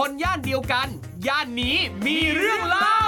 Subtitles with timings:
[0.00, 0.88] คนย่านเดียวกัน
[1.26, 3.02] ย่านนี้มีเรื่องเล่า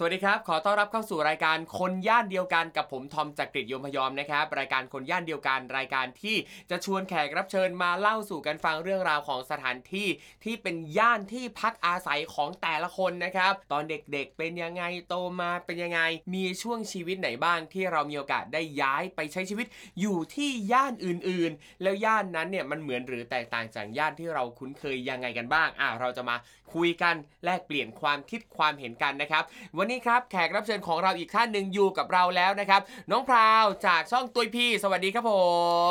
[0.00, 6.36] สวัสดีครับ ขอต้อนรับเข้าสู่รายการคนย่านเดียวกันกับผมทอมจากกรีฑยมพยอมนะครับ รายการคนย่านเดียวกัน รายการที่
[6.70, 10.08] จะชวนแขกรับเชิญมาเล่าสู่กันฟังเรื่องราวของสถานที่
[10.44, 16.00] ที่เป็นย่านที่พักอาศัยของแต่ละคนนะครับ ตอนเด็กๆเป็นยังไงโตมาเป็นยังไง
[16.34, 19.66] มีช่วงชีวิตไหนบ้างที่เรามีโอกาสได้ย้ายไปใช้ชีวิต
[20.00, 26.36] อยู่ที่ย่านอื่นๆ แล้วย่านนั้นเนี่ยมันเหมือนหรือแตกต่างจากย่านที่เราคุ้นเคยยังไงกันบ้างอะเราจะมา
[26.74, 29.44] คุยกันแลกเปลี่ยนความคิดความเห็นกันนะครับ
[29.76, 35.32] วันนี้ครับแขกรับเชิญของเราอีกท่านหนึ่งอยู่กับเราแล้วนะครับ น้องพราวจากช่องตุยพี่สวัสดีครับผ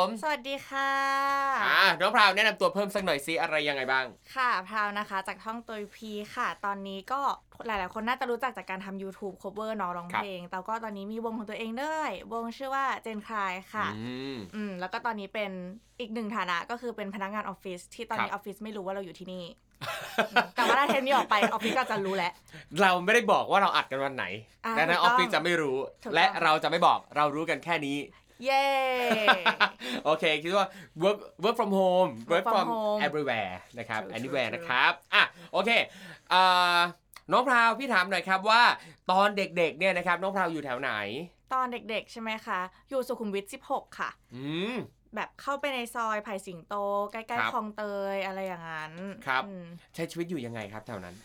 [0.04, 0.92] มสวัสดีค่ะ
[1.64, 7.20] อ่าน้องพราวแนะนำตัวเพิ่มสักหน่อยซิอะไรยังไงบ้าง ค่ะพราวนะคะ จากท่องตัวพีค่ะ ตอนนี้ก็
[7.66, 15.50] หลายๆ คนน่าจะรู้จักจากการทำ YouTube cover เน้องร้องครับเพลง แต่ก็ตอนนี้มีวงของตัวเองด้วย วงชื่อว่าเจนคลายค่ะ อืม อืมแล้วก็ตอนนี้เป็น
[16.00, 19.67] อีกหนึ่งฐานะก็คือเป็นพนักงานออฟฟิศที่ตอนนี้คอรับ อฟฟิศไม่รู้ว่าเราอยู่ที่นี่อืม
[20.56, 22.32] แต่ว่าถ้าเทปนี้ออกไปออฟฟิศก็จะรู้แล้ว
[22.82, 24.24] เราไม่ได้บอกว่าเราอัดกันวันไหน
[24.64, 27.98] อ่าดังนั้นถูอกอต้องฟฟิศจะไม่รู้ ถูกต้อง และเราจะไม่บอกเรารู้กันแค่นี้
[28.44, 28.66] เย้
[30.04, 30.66] โอเค คิดว่า
[31.02, 34.54] work work from home work Work from from home everywhere นะครับ True, true, anywhere true
[34.54, 35.70] นะครับอะโอเค
[36.32, 36.80] อ่า
[37.32, 38.62] น้องพราวพี่ถามหน่อยครับว่า
[39.10, 40.92] ตอนเด็กๆเนี่ยนะครับน้องพราวอยู่แถวไหน
[41.54, 44.74] ตอนเด็กๆ ใช่ไหมคะ อยู่สุขุมวิท 16 ค่ะ อืม
[45.14, 46.74] แบบเข้าไปในซอยไผ่สิงโต
[47.12, 47.82] ใกล้ครับๆคลองเต
[48.14, 48.92] ยอะไรอย่างนั้น
[49.26, 51.16] ครับอืมใช้ชีวิตอยู่ยังไงครับแถวนั้น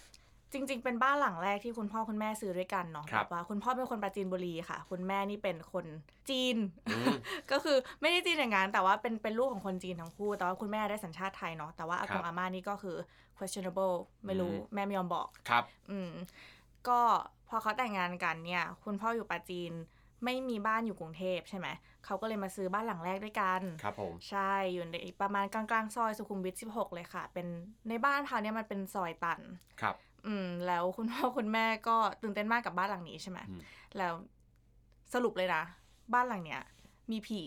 [0.55, 5.85] จริง ๆ เป็นบ้านหลังแรกที่คุณพ่อคุณแม่ซื้อด้วยกันเนาะครับแบบว่าคุณพ่อเป็นคนปราจีนบุรีค่ะ คุณแม่นี่เป็นคน
[6.29, 6.57] จีน
[6.93, 7.13] อืม
[7.51, 12.95] ก็คือไม่ได้จีนอย่างนั้นแต่ว่าเป็นเป็นลูกของคนจีนทั้งคู่ แต่ว่าคุณแม่ได้สัญชาติไทยเนาะแต่ว่าอาคกรับงอาม่านี่ก็คือ
[13.37, 16.11] questionable ไม่รู้อืมแม่ไม่ยอมบอกครับ อืม
[16.87, 16.99] ก็
[17.49, 19.71] พอเขาแต่งงานกันเนี่ย คุณพ่ออยู่ปราจีน
[20.23, 21.67] ไม่มีบ้านอยู่กรุงเทพใช่ไหม
[22.05, 27.47] เขาก็เลยมาซื้อบ้านหลังแรกด้วยกันครับผมใช่อยู่ในประมาณกลางๆซอยสุขุมวิท 16 เลยค่ะ เป็น
[27.89, 29.39] ในบ้านเขาเนี่ยมันเป็นซอยตัน
[29.81, 29.95] ครับ
[30.27, 33.61] อืมแล้วคุณพ่อคุณแม่ก็ตื่นเต้นมากกับบ้านหลังนี้ใช่ไหมอืม
[33.97, 34.13] แล้ว
[35.13, 35.63] สรุปเลยนะ
[36.13, 36.61] บ้านหลังเนี้ย
[37.11, 37.41] มีผี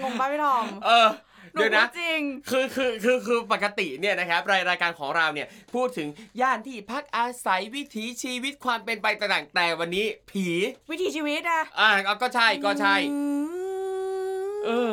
[0.00, 2.20] งงป้าพี่ทอมเออหนู เดี๋ยวนะพูดจริง
[2.50, 6.08] คือคือคือคือปกติเนี่ยนะครับรายรายการของเราเนี่ยพูดถึง
[6.40, 10.46] ย่านที่พักอาศัยวิถีชีวิตความเป็นไปต่างๆแต่วันนี้ผี
[10.90, 11.90] วิถีชีวิตอะอ่า
[12.22, 12.94] ก็ใช่ก็ใช่
[14.66, 14.92] เออ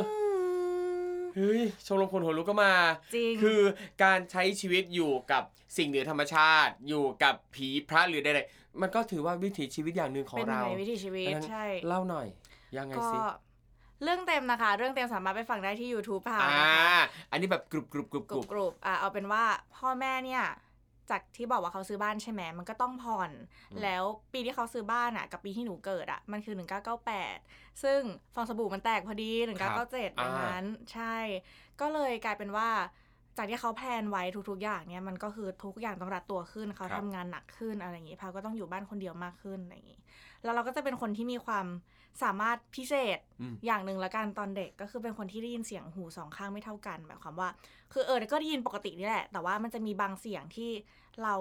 [1.36, 2.74] เฮ้ยชมรมคนหัวลุกก็มา
[3.16, 3.60] จริงคือ
[4.04, 5.44] การใช้ชีวิตอยู่กับ
[5.78, 12.28] สิ่งเหนือธรรมชาติ อยู่กับผีพระหรือใดๆมันก็ถือว่าวิถีชีวิตอย่างหนึ่งของเป็นเราในวิถีชีวิตดังนั้นใช่เล่าหน่อย
[12.78, 13.18] ยังไงก็สิ
[14.04, 17.00] เรื่องเต็มนะคะ เรื่องเต็มสามารถไปฟังได้ที่ YouTube ค่ะอ่านะคะ
[17.32, 19.44] อันนี้แบบกรุบกรุบกรุบกกรุรุบบกรุบอะเอาเป็นว่า
[19.76, 20.44] พ่อแม่เนี่ย
[21.12, 23.32] จากที่บอกว่าเขาซื้อบ้านใช่ไหมมันก็ต้องผ่อน
[23.72, 24.04] อืมแล้ว
[24.34, 26.56] ปีที่เขาซื้อบ้านอะ กับปีที่หนูเกิดอะ มันคือ
[27.18, 28.00] 1998 ซึ่ง
[28.34, 29.32] ฟองสบู่มันแตกพอดี
[29.78, 31.16] 1997ดังนั้นใช่
[31.82, 32.70] ก็เลยกลายเป็นว่า
[33.38, 40.00] จากที่เขาแพลนไว้ทุกๆอย่างเนี่ยมันก็คือทุกอย่างต้องรัดตัวขึ้น เขาครับทำงานหนักขึ้นอะไรอย่างงี้พาก็ต้องอยู่บ้านคนเดียวมากขึ้นอะไรอย่างงี้
[40.44, 41.66] แล้วเราก็จะเป็นคนที่มีความ
[42.24, 47.50] สามารถพิเศษอืมอย่างหนึ่งละกันตอนเด็กก็คือเป็นคนที่ได้ยินเสียงหูสองข้างไม่เท่ากันหมายความว่า
[47.94, 50.72] คือเออก็ได้ยินปกตินี่แหละ แต่ว่ามันจะมีบางเสียงที่
[51.24, 51.36] เรา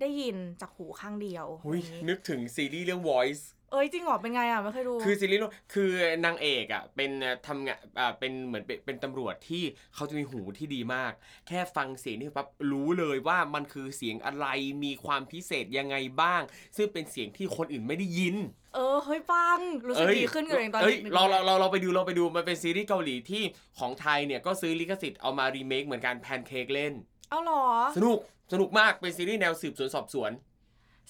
[0.00, 5.90] ได้ยินจากหูข้างเดียวหุยอย่างงี้นึกถึงซีรีส์เรื่อง Voice เอ้ยจริงเหรอเป็นไงอะไม่เคยดู คือซีรีส์เรื่องคือ
[6.24, 7.10] นางเอกอะเป็น
[7.46, 9.64] ทำงานอ่าเป็นเหมือนเป็นเป็นตำรวจที่
[9.94, 11.12] เขาจะมีหูที่ดีมาก
[11.48, 14.46] แค่ฟังเสียงนี่ปั๊บรู้เลยว่ามันคือเสียงอะไร
[14.84, 16.42] มีความพิเศษยังไงบ้าง
[16.76, 18.36] ซึ่งเป็นเสียงที่คนอื่นไม่ได้ยิน
[18.74, 23.42] เออเฮ้ยฟังรู้สึกดีขึ้นกับตัวเองตอนเอ้ยเด็กเราเราเราเราไปดูเราไปดูมันเป็นซีรีส์เกาหลีที่
[23.78, 26.92] ของไทยเนี่ยก็ซื้อลิขสิทธิ์เอามารีเมคเหมือนกันแพนเค้กเล่น
[27.30, 27.64] เอาเหรอ
[27.96, 28.18] สนุก
[28.52, 30.30] สนุกมากเป็นซีรีส์แนวสืบสวนสอบสวน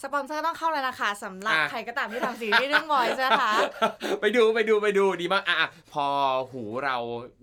[0.02, 3.52] สปอนเซอร์ต้องเข้าแล้วนะคะสำหรับอะ ใครก็ตามที่ทำซีรีส์เรื่อง Voice นะคะ
[4.20, 6.04] ไปดูไปดูไปดูดีมากอะอะพอ
[6.52, 6.96] หูเรา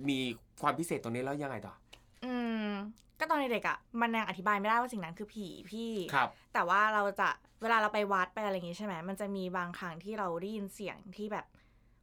[0.09, 0.19] มี
[0.61, 1.73] ความพิเศษตรงนี้แล้วยังไงต่อ
[2.25, 2.33] อื
[2.65, 2.67] ม
[3.19, 7.29] ก็ตอนเด็กๆอะมันยังอธิบายไม่ได้ว่าสิ่งนั้นคือผีพี่ ครับ แต่ว่าเราจะ
[7.61, 11.45] เวลาเราไปวัดไปอะไรอย่างงี้ใช่ไหมมันจะมีบางครั้งที่เราได้ยินเสียงที่แบบ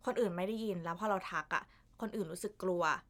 [0.07, 1.65] คนอื่นไม่ได้ยิน แล้วพอเราทักอะ
[2.01, 3.10] คนอื่นรู้สึกกลัวอื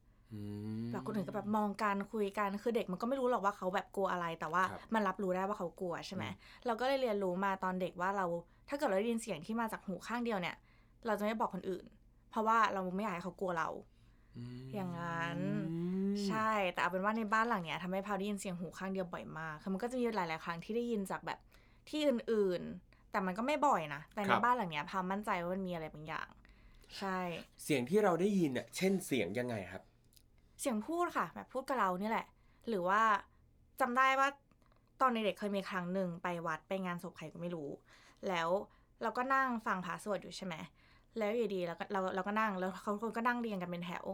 [0.91, 6.33] แบบคนอื่นก็แบบมองกันคุยกันคือเด็กมันก็ไม่รู้หรอกว่าเขาแบบกลัวอะไร แต่ว่าครับมันรับรู้ได้ว่าเขากลัวใช่ไหมอืม
[6.65, 8.25] เราก็เลยเรียนรู้มาตอนเด็กว่าเรา
[8.69, 10.55] ถ้าเกิดเราได้ยินเสียงที่มาจากหูข้างเดียวเนี่ย
[11.05, 11.85] เราจะไม่บอกคนอื่น
[12.29, 13.69] เพราะว่าเราไม่อยากให้เขากลัวเรา
[14.37, 15.39] มอย่างนั้น
[16.27, 21.39] ใช่แต่เอาเป็นว่าในบ้านหลังเนี้ยทำให้พาวได้ยินเสียงหูข้างเดียวบ่อยมากคือมันก็จะมีหลาย ๆ ครั้งที่ได้ยินจากแบบ
[21.89, 26.29] ที่อื่น ๆ แต่มันก็ไม่บ่อยนะแต่คในรับบ้านหลังเนี้ยพาวมั่นใจว่ามันมีอะไรบางอย่าง
[26.97, 27.19] ใช่
[27.63, 29.81] เสียงที่เราได้ยินอะเช่นเสียงยังไงครับ
[30.61, 32.25] เสียงพูดค่ะ แบบพูดกับเราเนี่ยแหละ
[32.69, 33.01] หรือว่า
[33.79, 34.27] จำได้ว่า
[35.01, 37.69] ตอนในเด็กเคยมีครั้งหนึ่งไปวัดไปงานศพใครก็ไม่รู้
[38.27, 38.49] แล้ว
[39.01, 40.55] เราก็นั่งฟังพระสวดอยู่ใช่ไหม
[41.17, 44.05] แล้วอยู่ดีเราก็เราเราก็นั่งแล้วเขาคนก็นั่งเรียงกันเป็นแถว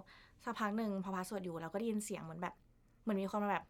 [0.44, 2.54] สักพักหนึ่งพอพระสวดอยู่เราก็ได้ยินเสียงเหมือนแบบ
[3.02, 3.66] เหมือนมีคนมาแบบ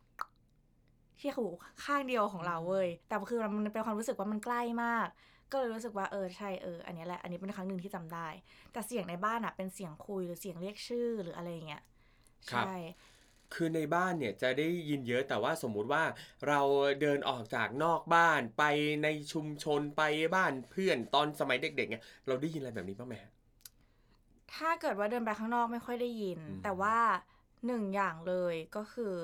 [1.19, 1.45] ที่หู
[1.83, 5.07] ข้างเดียวของเราเว้ยแต่คือมันเป็นความรู้สึกว่ามันใกล้มาก
[5.51, 8.27] ก็เลยรู้สึกว่าเออใช่เอออันนี้แหละอันนี้เป็นครั้งหนึ่งที่จำได้
[8.71, 11.81] แต่เสียงในบ้านอะเป็นเสียงคุยหรือเสียงเรียกชื่อหรืออะไรเงี้ย
[12.45, 12.67] ใช่
[13.53, 16.03] คือในบ้านเนี่ยจะได้ยินเยอะแต่ว่าสมมุติว่า
[16.47, 16.61] เรา
[17.01, 18.63] เดินออกจากนอกบ้านไป
[19.03, 20.01] ในชุมชนไป
[20.35, 23.31] บ้านเพื่อนตอนสมัยเด็กๆเนี่ยเราได้ยินอะไรแบบนี้บ้างไหมฮะ
[24.53, 26.97] ถ้าเกิดว่าเดินไปข้างนอกไม่ค่อยได้ยินอืมแต่ว่า
[27.65, 29.15] หนึ่งอย่างเลยก็คือ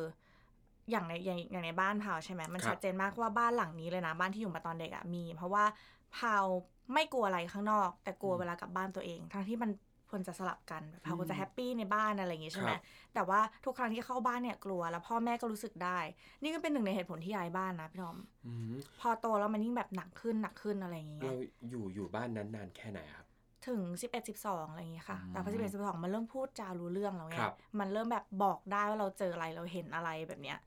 [0.90, 5.66] อย่างในอย่างอย่างในบ้านพาวใช่ไหมมันชัดเจนมากว่าบ้านหลังนี้เลยนะบ้านที่อยู่มาตอนเด็กอะมี เพราะว่า
[6.14, 6.48] พาว
[6.94, 9.72] ไม่กลัวอะไรข้างนอก แต่กลัวเวลากลับบ้านตัวเอง ทั้งที่มัน
[10.14, 12.82] ควรจะสลับกันพาวควรจะแฮปปี้ในบ้านอะไรอย่างงี้ใช่ไหมครับ
[13.14, 16.00] แต่ว่าทุกครั้งที่เข้าบ้านเนี่ยกลัวแล้วพ่อแม่ก็รู้สึกได้
[16.44, 21.34] นี่ก็เป็นหนึ่งในเหตุผลที่ย้ายบ้านนะพี่ทอมอืมพอโตแล้วมันยิ่งแบบหนักขึ้นหนักขึ้นอะไรอย่างเงี้ยเรา
[21.70, 23.26] อยู่อยู่บ้านนั้นนานแค่ไหนครับ
[23.68, 30.60] ถึง 11 12 อะไรอย่างเงี้ยค่ะอืมแต่พอ11 12 มันเริ่มพูดจารู้เรื่องแล้วไงครับมันเริ่มแบบบอกได้ว่าเราเจออะไรเราเห็นอะไรแบบเนี้ย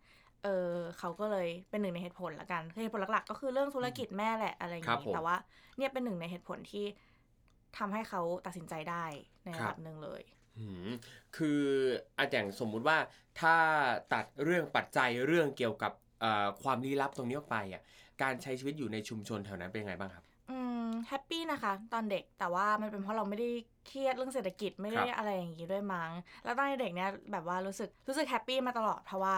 [0.44, 5.36] เออเขาก็เลยเป็นหนึ่งในเหตุผลละกันคือเหตุผลหลักๆ ก็คือเรื่องธุรกิจแม่แหละอะไรอย่างครับผมงี้ แต่ว่า
[5.76, 6.84] เนี่ยเป็นหนึ่งในเหตุผลที่
[7.78, 9.04] ทำให้เขาตัดสินใจได้
[9.46, 10.22] ในระครัดับบหนึ่งเลย
[10.58, 10.88] อืม
[11.36, 11.60] คือ
[12.18, 12.98] อาอย่างสมมุติว่า
[13.40, 13.56] ถ้า
[14.12, 17.82] ตัดเรื่องปัจจัยเรื่องเกี่ยวกับเอ่อความลี้ลับตรงนี้ออกไปอะ
[18.22, 23.48] การใช้ชีวิตอยู่ในชุมชนแถวนั้นเป็นยังไงบ้างครับอืม happy นะคะ ตอนเด็กแต่ว่ามันเป็นเพราะเราไม่ได้
[23.86, 26.10] เครียดเรื่องเศรษฐกิจไม่ได้ครับอะไรอย่างงี้ด้วยมั้ง
[26.44, 29.36] แล้วตอนเด็กเนี่ยแบบว่ารู้สึกรู้สึก happy มาตลอดเพราะว่า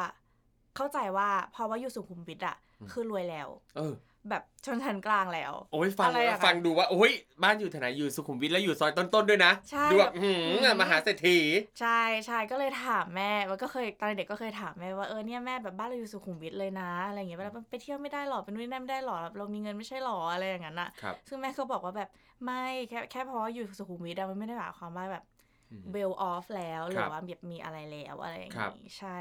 [0.76, 2.56] เข้าใจว่าเพราะว่าอยู่สุขุมวิทอะ
[2.92, 3.94] คือรวยแล้ว เออ
[4.30, 7.12] แบบชนชั้นกลางแล้ว โอ้ยฟังอะไรอะคะฟังดูว่าโอ้ย
[7.42, 11.38] บ้านอยู่แถวไหนอยู่สุขุมวิทแล้วอยู่ซอยต้นๆด้วยนะใช่ดูแบบแบบหืมอืมมหาเศรษฐี
[11.80, 22.08] ใช่ใช่ก็เลยถามแม่ว่าก็เคยตอนเด็กก็เคยถามแม่ว่าเออเนี่ยแม่แบบบ้านเราอยู่สุขุมวิทเลยนะอะไรอย่างเงี้ยเวลาไปเที่ยวไม่ได้หรอไปนู่นนี่นั่นไม่ได้หรอแบบเรามีเงินไม่ใช่หรออะไรอย่างนั้นอะครับซึ่งแม่ก็บอกว่าแบบ
[22.44, 25.24] ไม่แค่แค่เพราะว่าอยู่สุขุมวิทอะมันไม่ได้หมายความว่าแบบ
[25.70, 29.18] อืมเบลออฟแล้วหครืรัอบว่าแบบมีอะไรแล้วอะไรอย่างครับนี้ใช่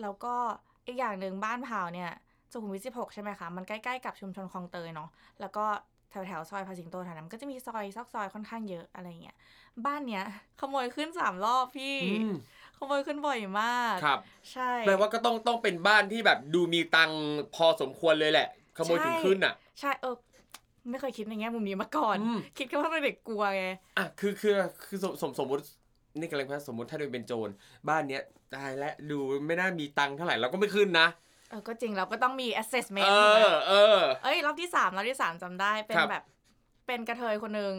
[0.00, 0.34] แล้วก็
[0.86, 2.10] อีกอย่างหนึ่งบ้านพาวเนี่ย
[2.52, 5.08] สุขุมวิท 16 ใช่ไหมคะ มันใกล้ๆกับชุมชนคลองเตยเนาะ
[5.40, 5.64] แล้วก็
[6.10, 9.36] แถวๆซอยพาสิงโตแถวนั้นมันก็จะมีซอยซอกซอยค่อนข้างเยอะอะไรเงี้ย
[9.86, 10.24] บ้านเนี้ย
[10.60, 12.34] ขโมยขึ้นสามรอบพี่อืม
[12.78, 14.18] ขโมยขึ้นบ่อยมาก ครับ
[14.52, 17.20] ใช่ แปลว่าก็ต้องต้องเป็นบ้านที่แบบดูมีตังค์
[17.54, 18.48] พอสมควรเลยแหละ
[18.78, 20.14] ขโมยถึงขึ้นอะ ใช่เออ
[20.90, 23.64] ไม่เคยคิดในแง่มุมนี้มาก่อนอืมคิดแค่ว่าตอนเด็กกลัวไง
[23.98, 24.54] อะคือคือ
[24.84, 25.62] คือสมสมสมมติ
[26.18, 27.48] นี่กำลังพูดสมมติถ้าโดยเป็นโจร
[27.88, 28.22] บ้านเนี้ย
[28.54, 31.06] ตายแล้วดูไม่น่ามีตังค์เท่าไหร่เราก็ไม่ขึ้นนะ
[31.50, 36.24] เออก็จริงเราก็ต้องมี assessment เอถูกไหมอเออเอ้ยรอบที่สามรอบที่สามจำได้เป็นครับแบบ
[36.86, 37.74] เป็นกระเทยคนหนึ่ง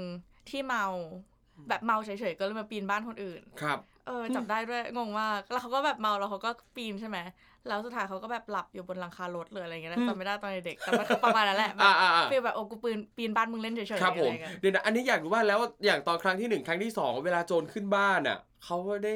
[0.49, 0.85] ที่เมา
[1.69, 7.17] แบบเมาเฉยๆก็เลยมาปีนบ้านคนอื่นครับเออจับได้ด้วยงงมากแล้วเขาก็แบบเมาแล้วเขาก็ปีนใช่ไหม
[7.67, 19.15] แล้วสุดท้ายเขาก็แบบหลับอยู่บนหลังคารถเลยอะไรเงี้ยนะอืมจำไม่ได้ตอนเด็กๆแต่มันคือประมาณนั้นแหละแบอ่าบอ่าอ่าฟีลแบบโอ้กูปีนปีนบ้านมึงเล่นเฉยๆครับผมอะไรเงี้ยเดี๋ยวนะอันนี้อยากรู้ว่าแล้วอย่างตอนครั้งที่หนึ่งครั้งที่สองเวลาโจรขึ้นบ้านอะเขาได้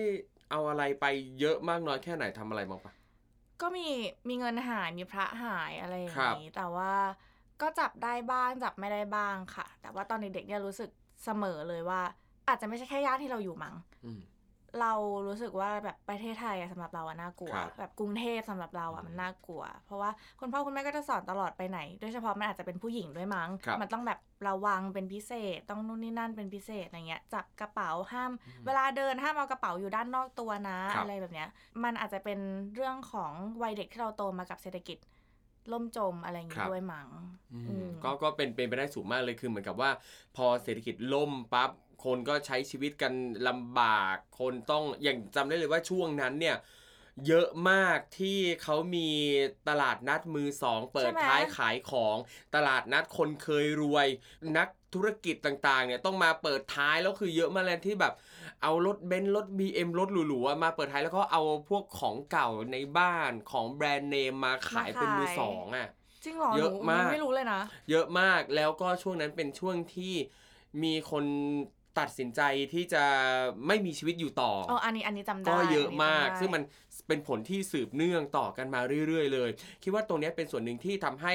[0.51, 1.05] เอาอะไรไป
[1.39, 2.93] เยอะมากน้อยแค่ไหนทำอะไรบ้างปะ
[3.63, 3.87] ก็มี
[4.29, 6.91] มีเงินหายมีพระหายอะไรอย่างครับนี้ แต่ว่า
[7.61, 10.89] ก็จับได้บ้างจับไม่ได้บ้างค่ะ แต่ว่าตอนเด็กๆเนี่ยรู้สึก
[11.23, 12.01] เสมอเลยว่า
[12.47, 13.75] อาจจะไม่ใช่แค่ย่านที่เราอยู่มั้ง
[14.05, 14.19] อืม
[14.81, 14.93] เรา
[15.27, 20.09] รู้สึกว่าแบบประเทศไทยอะสำหรับเราอะน่ากลัวครับแบบกรุงเทพสำหรับเราอะอืมมันน่ากลัว เพราะว่า
[20.39, 31.49] คุณพ่อคุณแม่ก็จะสอนตลอดไปไหน โดยเฉพาะมันอาจจะเป็นผู้หญิงด้วยมั้งครับมันต้องแบบระวังเป็นพิเศษ ต้องนู่นนี่นั่นเป็นพิเศษอะไรเงี้ยจับกระเป๋าห้ามอืมเวลาเดินห้ามเอากระเป๋าอยู่ด้านนอกตัวนะครับอะไรแบบเนี้ย
[31.83, 32.39] มันอาจจะเป็น
[32.75, 34.97] เรื่องของวัยเด็กที่เราโตมากับเศรษฐกิจ
[35.71, 37.07] ล่มจมอะไรอย่างคงี้รับด้วยมั้ง
[37.53, 39.89] อืมอืมก็ก็เป็นเป็นไปได้สูงมากเลยคือเหมือนกับว่า
[40.35, 41.71] พอเศรษฐกิจล่มปั๊บ
[42.03, 43.13] คนก็ใช้ชีวิตกัน
[43.47, 46.57] ลำบาก คนต้องอย่างจำได้เลยว่าช่วงนั้นเนี่ย
[47.27, 49.09] เยอะมากที่เขามี
[49.69, 52.17] ตลาดนัดมือสอง เปิดใช่ไหมท้ายขายของ
[52.55, 54.07] ตลาดนัดคนเคยรวย
[54.57, 58.13] นักธุรกิจต่างๆเนี่ยต้องมาเปิดท้ายแล้วคือเยอะมากเลยที่แบบ
[58.61, 65.87] เอารถเบนซ์รถ BM รถหรูๆอะมาเปิดท้ายแล้วก็เอาพวกของเก่าในบ้านของแบรนด์เนมมาขายเป็นมือสองอะ
[66.23, 70.13] จริงเหรอเยอะหนูมากไม่รู้เลยนะ เยอะมากแล้วก็ช่วงนั้นเป็นช่วงที่
[70.83, 71.25] มีคน
[71.99, 72.41] ตัดสินใจ
[72.73, 73.03] ที่จะ
[73.67, 76.63] ไม่มีชีวิตอยู่ต่ออ๋ออันนี้อันนี้จำได้ก็เยอะมากอันนี้จำได้ซึ่งมัน
[77.07, 79.49] เป็นผลที่สืบเนื่องต่อกันมาเรื่อยๆ เลย
[79.83, 81.33] คิดว่าตรงเนี้ยเป็นส่วนหนึ่งที่ทำให้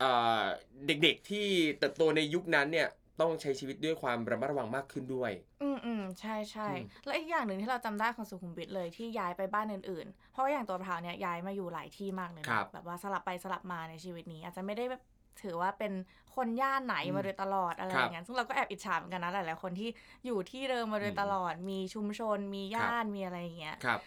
[0.00, 0.10] เอ่
[0.40, 0.42] อ
[0.86, 1.46] เด็กๆที่
[1.78, 2.88] เติบโตในยุคนั้นเนี่ย
[3.20, 15.02] ต้องใช้ชีวิตด้วยความระมัดระวังมากขึ้นด้วย อืมอืมใช่ใช่อืมแล้วอีกอย่างหนึ่งที่เราจำได้ของสุขุมวิทเลยที่ย้ายไปบ้านอื่นๆ เพราะว่าอย่างตัวพราวเนี่ยย้ายมาอยู่หลายที่มากเลยครันะบแบบว่าสลับไปสลับมาในชีวิตนี้ อาจจะไม่ได้แบบ
[15.42, 15.92] ถือว่าเป็น
[16.36, 19.88] คนย่านไหนอืมมาโดยตลอดอะไรคอรับย่างเงี้ยซึ่งเราก็แอบอิจฉาเหมือนกันนะหลายๆคนที่
[20.26, 24.00] อยู่ที่เดิมมาโดยอืมตลอด มีชุมชน มีย่านมีอะไรอย่างเงี้ยครับ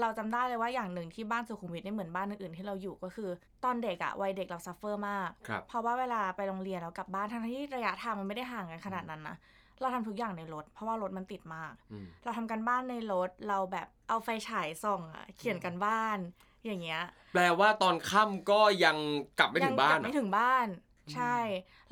[0.00, 3.30] เราจำได้เลยว่าอย่างหนึ่งที่บ้านสุขุมวิทไม่เหมือนบ้านอื่นๆที่เราอยู่ก็คือ
[3.64, 9.36] ตอนเด็กอะวัยเด็กเรา suffer มากครับเพราะว่าเวลาไปโรงเรียนแล้วกลับบ้านทั้งที่ระยะทางมันไม่ได้ห่างกันขนาดนั้นนะ
[9.80, 16.18] เราทำทุกอย่างในรถ เพราะว่ารถมันติดมากอืมเราทำการบ้านในรถเราแบบเอาไฟฉายส่องอะเขียนการบ้าน
[16.66, 18.96] อย่างเงี้ย แปลว่าตอนค่ำก็ยัง
[19.38, 20.66] กลับไม่ถึงบ้านยักลัเหรไม่อถึงบ้าน
[21.14, 21.38] ใช่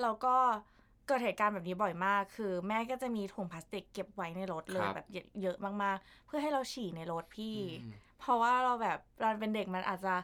[0.02, 0.34] แล้วก็
[1.06, 5.06] เกิดเหตุการณ์แบบนี้บ่อยมาก คือ แม่ก็จะมีถุงพลาสติกเก็บไว้ในรถเลยแบบ
[5.42, 10.14] เยอะมากๆ เพื่อให้เราฉี่ในรถพี่อืมเพราะว่าเราแบบเราเป็นเด็กมันอาจจะ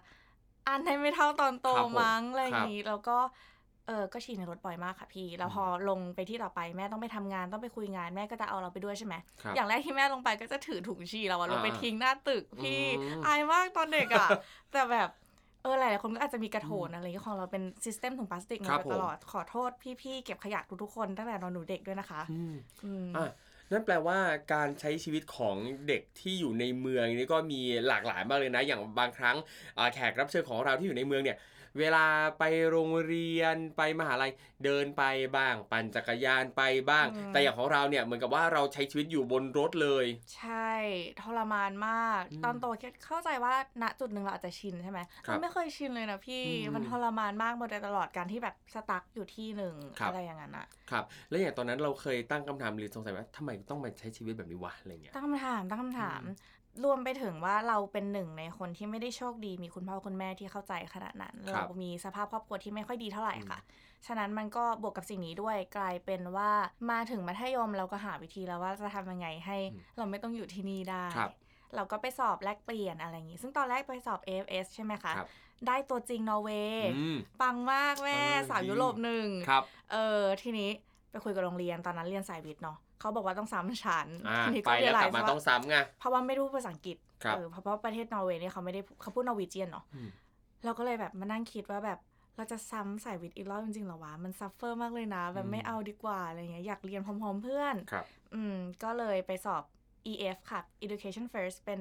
[0.67, 3.19] อ่านให้ไม่เท่าตอนโตครับผมมั้งอะไรอครัย่าบงนี้ แล้วก็
[3.87, 14.29] เออก็ฉี่ในรถบ่อยมากค่ะพี่ แล้วพอลงไปที่ต่อไปแม่ต้องไปทำงานต้องไปคุยงานแม่ก็จะเอาเราไปด้วยใช่ไหมครับอย่างแรกที่แม่ลงไปก็จะถือถุงฉี่เราอะลงไปอ่าทิ้งหน้าตึกพี่อืมอายมากตอนเด็กอะ
[14.73, 15.09] แต่แบบ
[15.63, 19.71] เออหลายๆคนก็อาจจะมีกระโถนอะไรอย่างเงี้ยของเราเป็นซิสเต็มถุงพลาสติกมาครับโดยตลอดขอโทษ
[20.03, 23.31] พี่ๆเก็บขยะทุกๆคนตั้งแต่ตอนหนูเด็กด้วยนะคะอืมอืมอะ
[23.73, 24.19] นั่นแปลว่า
[24.53, 25.57] การใช้ชีวิตของ
[25.89, 29.37] เด็กที่อยู่ในเมืองนี่ก็มีหลากหลายมากเลยนะ อย่างบางครั้ง
[29.79, 31.37] อ่าแขกรับเชิญของเราที่อยู่ในเมืองเนี่ย
[31.79, 32.07] เวลา
[32.39, 34.33] ไปโรงเรียนไปมหาลัย
[34.65, 35.03] เดินไป
[35.37, 40.73] บ้าง ปั่นจักรยานไปบ้างอืมแต่อย่างของเราเนี่ยเหมือนกับว่าเราใช้ชีวิตอยู่บนรถเลย ใช่
[41.21, 56.23] ทรมานมากอืมตอนโตแค่เข้าใจว่าณจุดหนึ่งเราอาจจะชินใช่ไหมครับเราไม่เคยชินเลยนะพี่อืมมันทรมานมากมาโดยตลอดการที่แบบสตั๊กอยู่ที่หนึ่งครับอะไรอย่างนั้นอะครับ แล้วอย่างตอนนั้นเราเคยตั้งคำถามหรือสงสัยว่าทำไมต้องมาใช้ชีวิตแบบนี้วะอะไรเงี้ยตั้งคำถามตั้งคำถาม
[56.85, 63.59] รวมไปถึงว่าเราเป็นหนึ่งในคนที่ไม่ได้โชคดี มีคุณพ่อคุณแม่ที่เข้าใจขนาดนั้นครับเรามีสภาพครอบครัวที่ไม่ค่อยดีเท่าไหร่ค่ะ
[64.07, 66.51] ฉะนั้นมันก็บวกกับสิ่งนี้ด้วยกลายเป็นว่า
[66.91, 71.33] มาถึงมัธยมเราก็หาวิธีแล้วว่าจะทำยังไงให้อืมเราไม่ต้องอยู่ที่นี่ได้ครับ
[71.75, 75.29] เราก็ไปสอบแลกเปลี่ยนอะไรอย่างงี้ ซึ่งตอนแรกไปสอบ AFS ใช่ไหมคะครับ
[75.67, 79.63] ได้ตัวจริงนอร์เวย์อืมปังมากแม่เออสาวดียุโรปหนึ่งครับ
[79.93, 80.71] เออทีนี้
[81.11, 90.09] ไปคุยกับโรงเรียนตอนนั้นเรียนสายวิทย์เนาะ เขาบอกว่าต้องซ้ำชั้นอ่าทีนี้ไปแล้วกลับมาว่าต้องซ้ำไงเพราะว่าไม่รู้ภาษาอังกฤษครับเออเพราะว่าประเทศนอร์เวย์เนี่ยเขาไม่ได้เขาพูด Norwegian เนาะอืม
[90.65, 91.99] เราก็เลยแบบมานั่งคิดว่าแบบ
[92.37, 98.05] เราจะซ้ำสายวิทย์อีกรอบจริงๆเหรอวะ มัน suffer มากเลยนะ แบบไม่เอาดีกว่าอะไรเงี้ย อยากเรียนพร้อมๆเพื่อน ครับ
[98.35, 99.63] อืม ก็เลยไปสอบ
[100.11, 101.81] EF ค่ะ Education First เป็น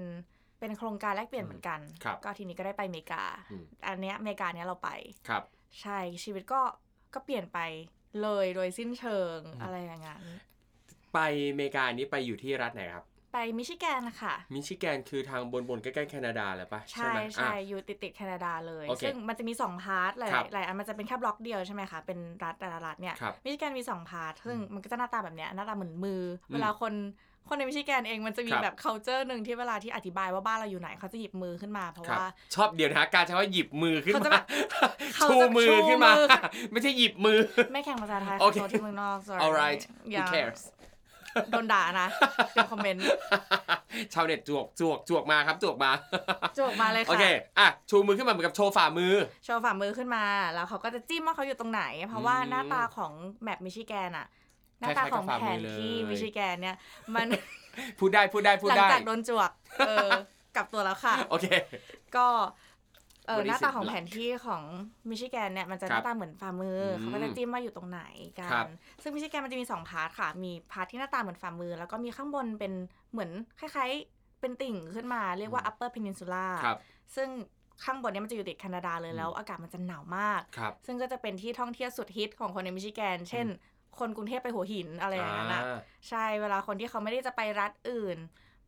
[0.59, 4.89] เป็นโครงการแลกเปลี่ยนเหมือนกันครับก็ทีนี้ก็ได้ไปอเมริกาอืมอันเนี้ยอเมริกาเนี้ยเราไป
[5.27, 5.43] ครับ
[5.81, 6.61] ใช่ ชีวิตก็
[7.13, 7.59] ก็เปลี่ยนไป
[8.21, 10.23] เลยโดยสิ้นเชิงอืมอะไรอย่างนั้น
[11.13, 11.19] ไป
[11.51, 26.93] อเมริกานี้ไปอยู่ที่รัฐไหนครับ ไปมิชิแกนค่ะ มิชิแกนคือทางบนบนๆใกล้ๆแคนาดาเลยปะใช่ไหมใช่อะอยู่ติดติดๆแคนาดาเลยโอเคซึ่งมันจะมี 2 พาร์ทหลายครับหลายอันมันจะเป็นแค่บล็อกเดียวใช่ไหมคะ เป็นรัฐแต่ละรัฐเนี่ยครับมิชิแกนมี 2 พาร์ท ซึ่งมันก็จะหน้าตาแบบเนี้ยหน้าตาเหมือนมืออมเวลาคน
[27.47, 36.25] คนในมิชิแกนเองมันจะมีครับแบบ culture หนึ่งที่เวลาที่อธิบายว่าบ้านเราอยู่ไหนเขาจะหยิบมือขึ้นมาเพราะครับว่าชอบเดี๋ยวนะการใช้ว่าหยิบมือขึ้นเขาจะมาแบบเขาชูจะมือชูขึ้นมามือ
[36.71, 37.39] ไม่ใช่หยิบมือ
[37.73, 40.61] ไม่แข่งภาษาไทยโอเคขอโทษที่เมืองนอก sorry alright who อย่า cares
[41.51, 42.07] โดนด่านะ
[42.53, 43.03] เดี๋ยวคอมเมนต์
[44.13, 45.91] ชาวเน็ตจวกจวกจวกมาครับจวกมา
[46.57, 47.25] จวกมาเลยโอค่ะเค
[47.59, 49.13] อะชูมือขึ้นมาเหมือนกับโชว์ฝ่ามือ
[49.45, 50.23] โชว์ฝ่ามือขึ้นมา
[50.53, 53.11] แล้วเขาก็จะจิ้มว่าเขาอยู่ตรงไหน เพราะว่าอืมหน้าตาของ
[53.43, 54.27] แมปมิชิแกนอะ
[54.79, 56.75] หน้าคล้าตายๆของกับฝ่าแผมือนเลยที่มิชิแกนเนี่ย
[57.15, 57.27] มัน
[57.99, 59.51] พูดได้พูดได้พูดหลังได้จากโดนจวก
[59.87, 60.09] เออ
[60.55, 61.45] กลับตัวแล้วค่ะ โอเค
[62.15, 62.27] ก็
[63.31, 63.89] เออ What is หน้าตา it ของ like?
[63.89, 64.63] แผนที่ของ
[65.09, 68.01] มิชิแกนเนี่ยมันจะคหรับน้าตาเหมือนฝ่ามืออมเขาก็จะจิ้มว่าอยู่ตรงไหน
[68.39, 68.67] กัครันบ
[69.01, 72.73] ซึ่งมิชิแกนมันจะมีสองพาร์ทค่ะ มีพาร์ทที่หน้าตาเหมือนฝ่ามือ แล้วก็มีข้างบนเป็น
[73.11, 76.77] เหมือนคล้ายๆ เป็นติ่งขึ้นมาเรียกว่า upper peninsula ครับ
[77.15, 77.29] ซึ่ง
[77.83, 83.47] ข้างบนเนี้มันจะอยู่ติดแคนาดาเลยอืมแล้ว อากาศมันจะหนาวมากครับซึ่งก็จะเป็นที่ท่องเที่ยวสุดฮิตของคนในมิชิแกน เช่น
[83.99, 88.17] คนกรุงเทพไปหัวหินอะไรอย่างนั้นอะอ่าใช่เวลาคนที่เขาไม่ได้จะไปรัฐอื่น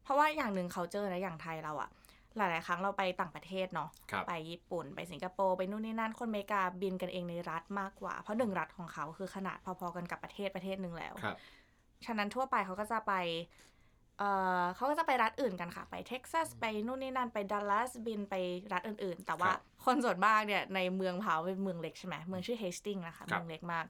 [0.03, 1.89] เพราะว่าอย่างหนึ่งเขาเจอนะอย่างไทยเราอะ
[2.38, 11.38] หลาย ๆ ครั้งเราไปต่างประเทศเนาะครับไปญี่ปุ่น ไปสิงคโปร์ไปนู่นนี่นั่นคนอเมริกาบินกันเองในรัฐมากกว่า เพราะหนึ่งรัฐของเขาคือขนาดพอ ๆ กันกับประเทศประเทศหนึ่งแล้วครับ
[12.06, 13.13] ฉะนั้นทั่วไปเขาก็จะไป
[14.20, 14.30] เอ่
[14.62, 18.36] อเขาก็จะไปรัฐอื่นกันค่ะ ไปเท็กซัส ไปนู่นนี่นั่น ไปดัลลัส บินไป
[18.74, 23.86] รัฐอื่น ๆ แต่ว่าครับคนส่วนมากเนี่ยในเมืองเผาเป็นเมืองเล็กใช่ไหมเมืองชื่อเฮสติงนะคะครับเมืองเล็กมาก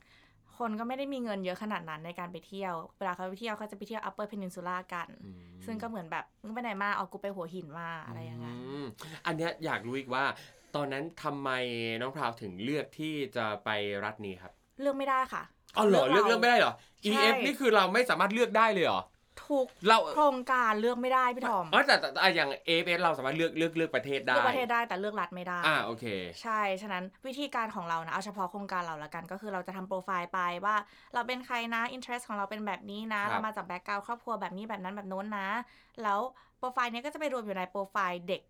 [0.60, 8.86] คนก็ไม่ได้มีเงินเยอะขนาดนั้นในการไปเที่ยว เวลาเขาไปเที่ยวเขาจะไปเที่ยว upper peninsula กันอืมซึ่งก็เหมือนแบบมึงไปไหนมาเอากูไปหัวหินมาอะไรอย่างเงี้ยม
[9.26, 10.24] อันเนี้ยอยากรู้อีกว่า
[10.76, 11.50] ตอนนั้นทำไม
[12.02, 13.70] น้องพราวถึงเลือกที่จะไป
[14.04, 15.44] รัฐนี้ครับ เลือกไม่ได้ค่ะ
[15.78, 19.02] อ๋อเหรอเลือกาเลือกไม่ได้เหรอใช่ EF นี่คือเราไม่สามารถเลือกได้เลยเหรอ
[19.46, 26.06] ทุกเรา โครงการเลือกไม่ได้พี่ทอมอ๋อแต่แต่แต่อย่าง AFS เราสามารถเลือกเลือกเลือกประเทศได้เลือกประเทศได้แต่เลือกรัฐไม่ได้ อ่าโอเค
[26.42, 30.76] ใช่ ฉะนั้นวิธีการของเรานะ เอาเฉพาะโครงการเราละกันก็คือเราจะทำโปรไฟล์ไปว่า
[31.14, 35.48] เราเป็นใครนะ interest ของเราเป็นแบบนี้นะ ครับ เรามาจาก background ครอบครัวแบบนี้แบบนั้นแบบโน้นนะ
[36.04, 36.20] แล้ว
[36.58, 38.42] โปรไฟล์เนี้ยก็จะไปรวมอยู่ในโปรไฟล์เด็ก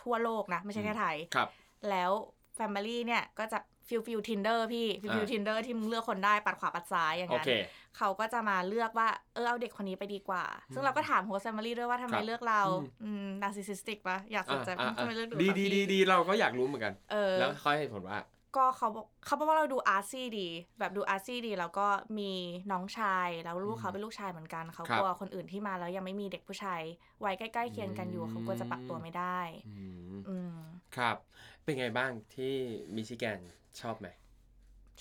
[0.00, 1.48] ทั่วโลกนะ ไม่ใช่แค่ไทย ครับ
[1.90, 2.12] แล้ว
[2.58, 3.58] Family เนี่ยก็จะ
[3.88, 7.50] ฟิลฟิลทินเดอร์พี่ฟิลฟิลอ่า ทินเดอร์ที่มึงเลือกคนได้ปัดขวาปัดซ้ายอย่างโอนั้น เค
[7.96, 10.44] เขาก็จะมาเลือกว่า เออเอาเด็กคนนี้ไปดีกว่า
[10.74, 18.18] ซึ่งเราก็ถามโฮสต์แฟมิลี่ด้วยว่าทำไมครับเลือกเราอืมอืมนาร์ซิสติกปะอยากสนใจอ่าอ่าทำไมเลือกดูดีแบบดีพี่ดีดีเราก็อยากรู้เหมือนกันเออแล้วเขาให้เหตุผลว่า
[18.56, 21.86] ก็เขาบอกเขาบอกว่าเราดูอาร์ซี่ดี แบบดูอาร์ซี่ดี แล้วก็
[22.18, 22.32] มี
[22.72, 26.80] น้องชายแล้วลูกเขาเป็นลูกชายเหมือนกันเขาครับกลัวคนอื่นที่มาแล้วยังไม่มีเด็กผู้ชาย
[27.24, 29.74] วัยใกล้ๆเคียงกันอยู่อืมเขากลัวจะปรับตัวไม่ได้อื
[30.14, 30.56] มอืม
[30.96, 31.16] ครับ
[31.62, 32.54] เป็นไงบ้างที่
[32.94, 33.38] มิชิแกน
[33.80, 34.08] ชอบไหม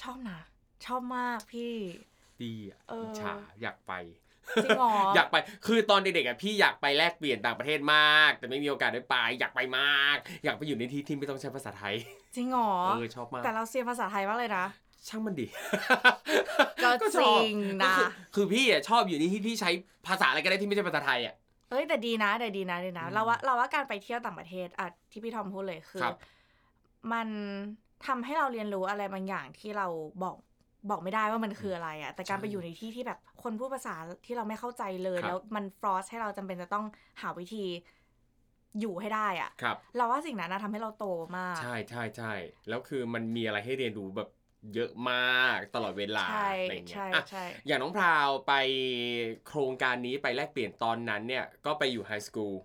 [0.01, 0.39] ชอบนะ
[0.86, 1.74] ชอบมากพี่
[2.45, 3.93] ดีอะเอออิ จฉาอยากไป
[4.63, 11.95] จริงเหรอ อยากไป คือตอนเด็กๆอะพี่อยากไปแลกเปลี่ยนต่างประเทศมาก แต่ไม่มีโอกาสได้ไป อยากไปมาก อยากไปอยู่ในที่ที่ไม่ต้องใช้ภาษาไทย
[12.36, 14.65] จริงเหรอ เออชอบมาก แต่เราเซียนภาษาไทยมากเลยนะ
[15.07, 15.48] ช่างมันดิ
[16.83, 19.71] ก็ชอบจริงนะก็คือคือพี่อะชอบอยู่ในที่ที่ใช้
[20.07, 21.36] ภาษาอะไรก็ได้ที่ไม่ใช่ภาษาไทยอะ
[21.69, 26.17] เอ้ยแต่ดีนะแต่ดีนะดีนะ อืมเราว่าเราว่าการไปเที่ยวต่างประเทศอะที่พี่ทอมพูดเลยคือ ครับ
[27.13, 27.27] มัน
[28.07, 29.88] ทำให้เราเรียนรู้อะไรบางอย่างที่เรา
[30.24, 30.38] บอก
[30.89, 33.95] บอกไม่ได้ว่ามันคืออะไรอะแต่การใช่ไปอยู่ในที่ที่แบบคนพูดภาษา
[34.25, 36.85] ที่เราไม่เข้าใจเลยครับแล้วมันฟรอสให้เราจำเป็นจะต้อง
[37.21, 37.65] หาวิธี
[38.79, 41.05] อยู่ให้ได้อะครับเราว่าสิ่งนั้นนะทำให้เราโต
[41.38, 42.33] มาก ใช่ใช่ใช่
[42.69, 44.29] แล้วคือมันมีอะไรให้เรียนรู้แบบ
[44.75, 48.53] เยอะมากตลอดเวลาใช่อะไรอย่างเงี้ยใช่อะใช่อย่างน้องพราวไป
[49.47, 52.55] โครงการนี้ไปแลกเปลี่ยนตอนนั้นเนี่ยก็ไปอยู่ high school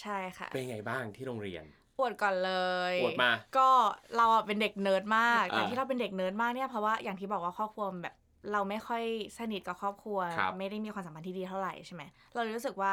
[0.00, 1.64] ใช่ค่ะ เป็นไงบ้างที่โรงเรียน
[1.98, 2.52] อวดก่อนเล
[2.92, 3.68] ยอวดมา ก็
[4.16, 8.14] เราอะเป็นเด็กเนิร์ดมากแต่อ่าที่เราเป็นเด็กเนิร์ดมากเนี่ยเพราะว่าอย่างที่บอกว่าครอบครัวแบบ
[8.52, 9.02] เราไม่ค่อย
[9.38, 12.02] สนิทกับครอบครัวครับไม่ได้มีความสัมพันธ์ที่ดีเท่าไหร่ใช่ไหม
[12.34, 12.92] เราเลยรู้สึกว่า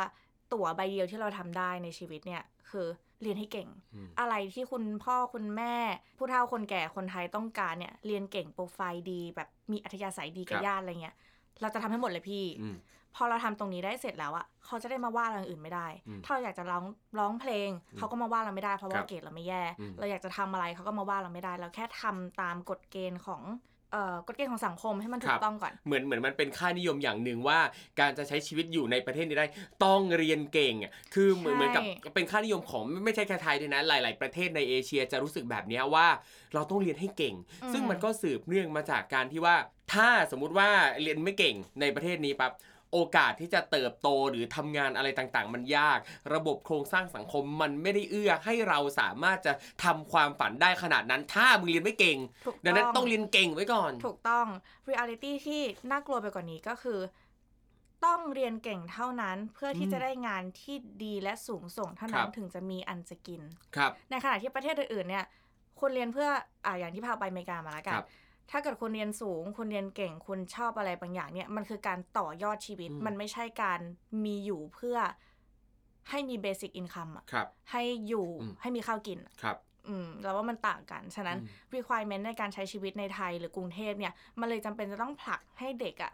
[0.54, 2.88] ตั๋วใบเดียวที่เราทำได้ในชีวิตเนี่ยคือ
[3.22, 5.76] เรียนให้เก่งอืมอะไรที่คุณพ่อคุณแม่
[6.18, 11.16] ผู้เฒ่าคนแก่คนไทยต้องการเนี่ยเรียนเก่งโปรไฟล์ดี แบบมีอัธยาศัยดีกับญาติอะไรเงี้ย
[11.62, 12.76] เราจะทำให้หมดเลยพี่อืม
[13.16, 16.86] พอเราทำตรงนี้ได้เสร็จแล้วอะเขาจะได้มาว่าเราอย่างอื่นไม่ได้อืมถ้าเราอยากจะร้อง
[17.20, 23.44] ร้องเพลง เขาก็มาว่าเราไม่ได้เพราะคว่ารับเกรดเราไม่แย่อืมเราอยากจะทำอะไรเขาก็มาว่าเราไม่ได้ เราแค่ทำตามกฎเกณฑ์ของ
[23.94, 27.60] เอ่อกฎเกณฑ์ของสังคมให้มันถูครักบต้องก่อน เหมือนเหมือนมันเป็นค่านิยมอย่างหนึ่งว่า
[28.00, 29.48] การจะใช้ชีวิตอยู่ในประเทศนี้ได้
[29.86, 31.84] ต้องเรียนเก่งอะคือเหมือนใช่เหมือนกับ
[32.16, 36.08] เป็นค่านิยมของไม่ไม่ใช่แค่ไทยด้วยนะหลาย ๆ ประเทศในเอเชียจะรู้สึกแบบเนี้ยว่า
[36.54, 37.36] เราต้องเรียนให้เก่ง
[37.74, 39.56] ซึ่งมันก็สืบเนื่องมาจากการที่ว่า
[39.94, 40.70] ถ้าสมมุติว่า
[41.02, 42.52] เรียนไม่เก่งในประเทศนี้ปั๊บ
[42.92, 46.00] โอกาสที่จะเติบโตหรือทำงานอะไรต่างๆ มันยาก
[46.34, 54.46] ระบบโครงสร้างสังคมมันไม่ได้เอื้อให้เราสามารถจะทำความฝันได้ขนาดนั้น ถ้ามึงเรียนไม่เก่งถูกดังนั้นต้องต้องเรียนเก่งไว้ก่อน ถูกต้อง
[54.90, 55.62] reality ที่
[55.92, 57.00] น่ากลัวไปกว่านี้ก็คือ
[58.06, 63.42] ต้องเรียนเก่งเท่านั้นเพื่อที่อืมจะได้งานที่ดีและสูงส่งเท่าคนั้รันบถึงจะมีอันจะกิน
[63.76, 65.26] ครับในขณะที่ประเทศอื่นๆเนี่ย
[65.80, 66.30] คุณเรียนเพื่อ
[66.66, 68.06] อ่าอย่างที่พาไปอเมริกามาแล้วกัคนรับ
[68.52, 73.80] ถ้าเกิดคุณเรียนสูงคุณเรียนเก่งคุณชอบอะไรบางอย่างเนี่ย มันคือการต่อยอดชีวิตอืมมันไม่ใช่การ
[74.26, 74.98] มีอยู่เพื่อ
[76.10, 86.12] ให้มีเบสิ c อินคัมอะครับให้อยู่อืมให้มีข้าวกินอะครับ อืมแล้วว่ามันต่างกัน ฉะนั้นอืม requirement ในการใช้ชีวิตในไทยหรือกรุงเทพเนี่ย มันเลยจำเป็นจะต้องผลักให้เด็กอะ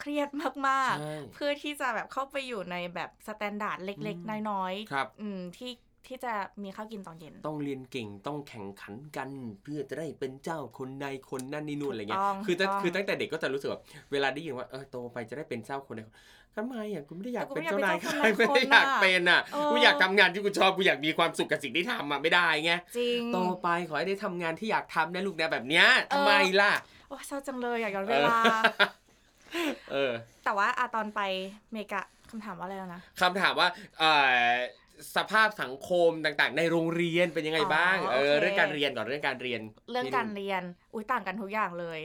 [0.00, 0.28] เครียด
[0.68, 5.70] มากใช่ๆเพื่อที่จะแบบเข้าไปอยู่ในแบบ standard เล็กอืมๆน้อยครับๆอืมที่
[6.06, 9.28] ที่จะมีข้าวกินตอนเย็น ต้องเรียนเก่งต้องแข่งขันกัน
[9.62, 16.16] เพื่อจะได้เป็นเจ้าคนนายคนนั่นนี่นู่นอะไรเงี้ยถูกต้องคือตั้งถูกต้องคือตั้งแต่เด็กก็จะรู้สึกแบบเวลาได้ยินว่าเออโตไปจะได้เป็นเจ้าคนนายคน
[16.56, 26.72] ทำไมอะกูไม่ได้อยากแต่กูเป็นไม่อยากเจ้านายเป็นใครเจ้าคนไม่ได้อยากน่ะเป็นอะเออกูอยากทำงานที่กูชอบกูอยากมีความสุขกับสิ่งที่ทำอะไม่ได้ไงจริงโตไปขอให้ได้ทำงานที่อยากทำนะลูกนะแบบเนี้ยทำไมล่ะ
[27.08, 28.36] โอ้ยเศร้าจังเลยอยากย้อนเวลา
[29.92, 30.12] เออ
[30.44, 31.20] แต่ว่าอะตอนไป
[31.72, 34.34] เมกะคำถามว่าอะไรแล้วนะคำถามว่าเอ่อ
[35.16, 39.60] สภาพสังคมต่างๆ ในโรงเรียนเป็นยังไงบ้างอ๋อเออโอเคเรื่องการเรียนก่อนเรื่องการเรียน
[39.90, 40.62] เรื่องที่การนู่นเรียน
[40.92, 42.00] อุ้ยต่างกันทุกอย่างเลย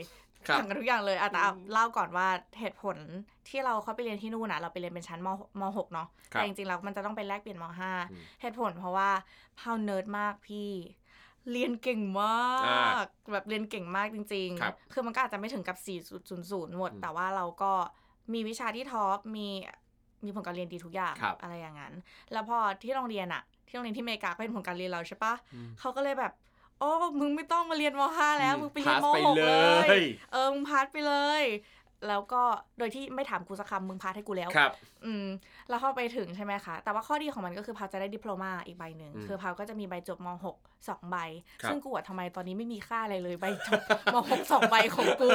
[0.48, 2.28] ครับต่างกันทุกอย่างเลยอะแต่เอาอืมเล่าก่อนว่า
[2.60, 2.96] เหตุผล
[3.48, 5.28] ที่เราเข้าไปเรียนที่นู่นนะเราไปเรียนเป็นชั้นม
[5.60, 9.10] มหกเนาะครับแต่จริงๆแล้วมันจะต้องไปแลกเปลี่ยนมห้าอืมเหตุผลเพราะว่า
[9.60, 10.70] พาวเนิร์ดมากพี่
[11.50, 13.00] เรียนเก่งมากอ่า
[13.32, 15.76] แบบเรียนเก่งมากจริงครับๆคือมันก็อาจจะไม่ถึงกับ
[16.26, 17.72] 4.00 หมดอืมแต่ว่าเราก็
[18.32, 19.48] มีวิชาที่ top มี
[20.24, 21.94] มีผลการเรียนดีทุกอย่างครับอะไรอย่างนั้น
[22.32, 26.32] แล้วพอที่โรงเรียนอะที่โรงเรียนที่อเมริกาก็เป็นผลการเรียนเราใช่ปะอืมเขาก็เลยแบบ
[26.80, 30.02] โอ้ มึงไม่ต้องมาเรียนม.ห้าแล้วอืมมึงไปเรียน pass ไปม.หกเลย
[30.32, 31.42] เออ มึง pass ไปเลย
[32.08, 32.42] แล้วก็
[32.78, 34.72] โดยที่ไม่ถามกูสักคำมึง pass ให้กูแล้วครับ
[35.04, 35.26] อืม
[35.68, 40.56] แล้วเข้าไปถึงใช่ไหมคะ แต่ว่าข้อดีของมันก็คือพาวจะได้ดิปโลมาอีกใบหนึ่งอืมคือพาวก็จะมีใบจบมหก
[40.88, 41.16] สองใบ
[41.62, 43.80] ครับซึ่งกูอะทำไมตอนนี้ไม่มีค่าอะไรเลยใบจบ
[44.14, 45.30] มหกสองใบของกู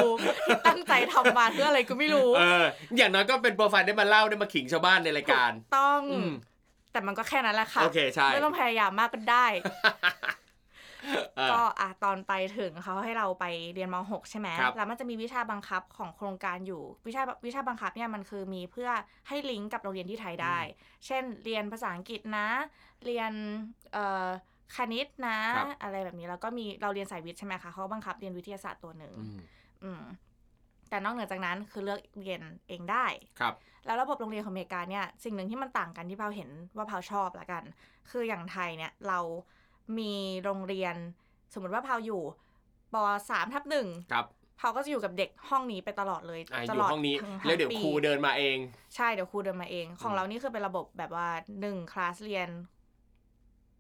[0.46, 2.66] ที่ตั้งใจทำมาเพื่ออะไรกูไม่รู้ เออ
[2.98, 6.32] อย่างน้อยก็เป็นโปรไฟล์ได้มาเล่าได้มาขิงชาวบ้านในรายการ ต้องอืม
[6.92, 9.68] แต่มันก็แค่นั้นแหละค่ะ โอเคใช่ ไม่ต้องพยายามมากก็ได้เอ
[10.32, 10.33] อ
[11.52, 18.90] ก็อะตอนไปถึงเขาให้เราไปเรียนม .6 ใช่ไหมครับแล้วมันจะมีวิชาบังคับของโครงการอยู่ วิชาวิชาบังคับเนี่ยมันคือมีเพื่อ
[19.28, 20.58] ให้ลิงก์กับโรงเรียนที่ไทยได้
[21.06, 22.48] เช่น เรียนภาษาอังกฤษนะ
[23.06, 23.32] เรียน
[23.94, 24.28] เอ่อ
[24.76, 29.38] คณิตนะครับอะไรแบบนี้แล้วก็มีเราเรียนสายวิทย์ใช่ไหมคะเขาบังคับเรียนวิทยาศาสตร์ตัวหนึ่งอืม
[29.84, 30.04] อืม
[30.90, 33.06] แต่นอกเหนือจากนั้นคือเลือกเรียนเองได้
[33.40, 33.54] ครับ
[33.86, 37.64] แล้วระบบโรงเรียนของอเมริกาเนี่ย สิ่งหนึ่งที่มันต่างกันที่พาวเห็นว่าพาวชอบละกัน
[38.10, 39.20] คืออย่างไทยเนี่ยเรา
[40.00, 40.96] มีโรงเรียน
[41.54, 42.22] สมมติว่าพาวอยู่
[42.94, 42.96] ป
[43.30, 44.26] สามทับหนึ่งครับ
[44.60, 48.58] เขาก็จะอยู่กับเด็กห้องนี้ไปตลอดเลยอะอตยู่ลอดห้องนี้ทั้แล้วเดี๋ยวปีครูเดินมาเอง
[48.96, 51.28] ใช่เดี๋ยวครูเดินมาเอง ของอืมเรานี่คือเป็นระบบแบบว่า
[51.62, 52.50] หนึ่งคลาสเรียน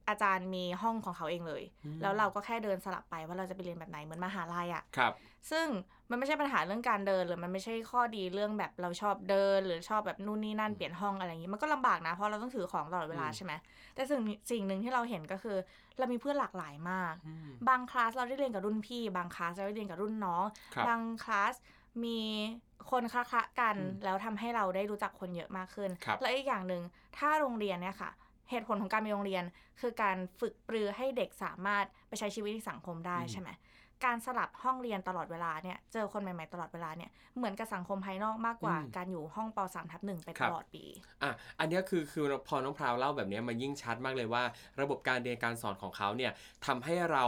[0.10, 1.64] อาจารย์มีห้องของเขาเองเลย
[2.02, 5.14] แล้วเราก็แค่เดินสลับไปว่าเราจะไปเรียนแบบไหนเหมือนมหาลัยอะครับ
[5.52, 5.68] ซึ่ง
[6.14, 13.54] มันไม่ใช่ปัญหาเรื่องการเดินหรือมันไม่ใช่ข้อดีเรื่องแบบเราชอบเดิน หรือชอบแบบนู่นนี่นั่นเปลี่ยนห้องอะไรอย่างนี้มันก็ลำบากนะเพราะเราต้องถือของตลอดเวลาอืมใช่ไหม
[13.96, 14.22] แต่สิ่ง
[14.52, 15.58] สิ่งหนึ่งที่เราเห็นก็คือ
[15.98, 20.46] เรามีเพื่อนหลากหลายมากอืมบางคลาสเราได้เรียนกับรุ่นพี่ บางคลาสเราได้เรียนกับรุ่นน้อง
[20.76, 21.54] ครับบางคลาส
[22.04, 22.20] มี
[22.92, 26.82] คนคละๆกันอืมแล้วทำให้เราได้รู้จักคนเยอะมากขึ้นครับและอีกอย่างหนึ่ง
[27.18, 28.12] ถ้าโรงเรียนเนี่ยค่ะ
[28.50, 29.44] เหตุผลของการมีโรงเรียน
[29.82, 33.50] คือการฝึกปรือให้เด็กสามารถไปใช้ชีวิตในสังคมได้อืมใช่ไหม
[34.06, 40.84] การสลับห้องเรียนตลอดเวลาเนี่ยเจอคนใหม่ๆตลอดเวลาเนี่ยเหมือนกับสังคมภายนอกมากกว่า การอยู่ห้องป .3 ทับหนึ่งไปตลอดปี
[41.24, 44.44] อะอันเนี้ยคือคือพอน้องพราวเล่าแบบเนี้ยมันยิ่งชัดมากเลยว่า
[44.82, 46.32] ระบบการเรียนการสอนของเขาเนี่ย
[46.66, 47.26] ทำให้เรา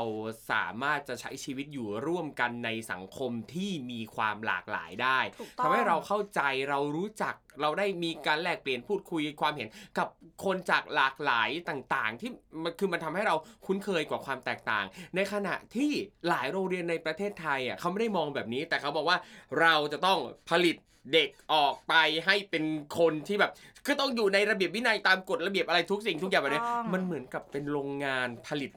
[0.51, 10.07] สามารถจะใช้ชีวิตอยู่ร่วมกันในสังคมที่มีความหลากหลายได้ถูกต้องทำให้เราเข้าใจเรารู้จักเราได้มีการแลกเปลี่ยนพูดคุยความเห็นกับ
[10.45, 12.31] คนจากหลากหลายต่างๆ ที่
[12.63, 13.35] มันคือมันทำให้เรา
[13.65, 14.85] คุ้นเคยกว่าความแตกต่าง
[15.15, 15.91] ในขณะที่
[16.29, 19.17] หลายโรงเรียนในประเทศไทยอะเขาไม่ได้มองแบบนี้ แต่เขาบอกว่า
[19.61, 20.75] เราจะต้องผลิต
[21.13, 21.93] เด็กออกไป
[22.25, 22.63] ให้เป็น
[22.99, 23.51] คนที่แบบ
[23.85, 28.71] คือต้องอยู่ในระเบียบวินัยตามกฎระเบียบอะไรทุกสิ่งทุกอย่างแบบนี้ถูกต้องมันเหมือนกับเป็นโรงงานผลิต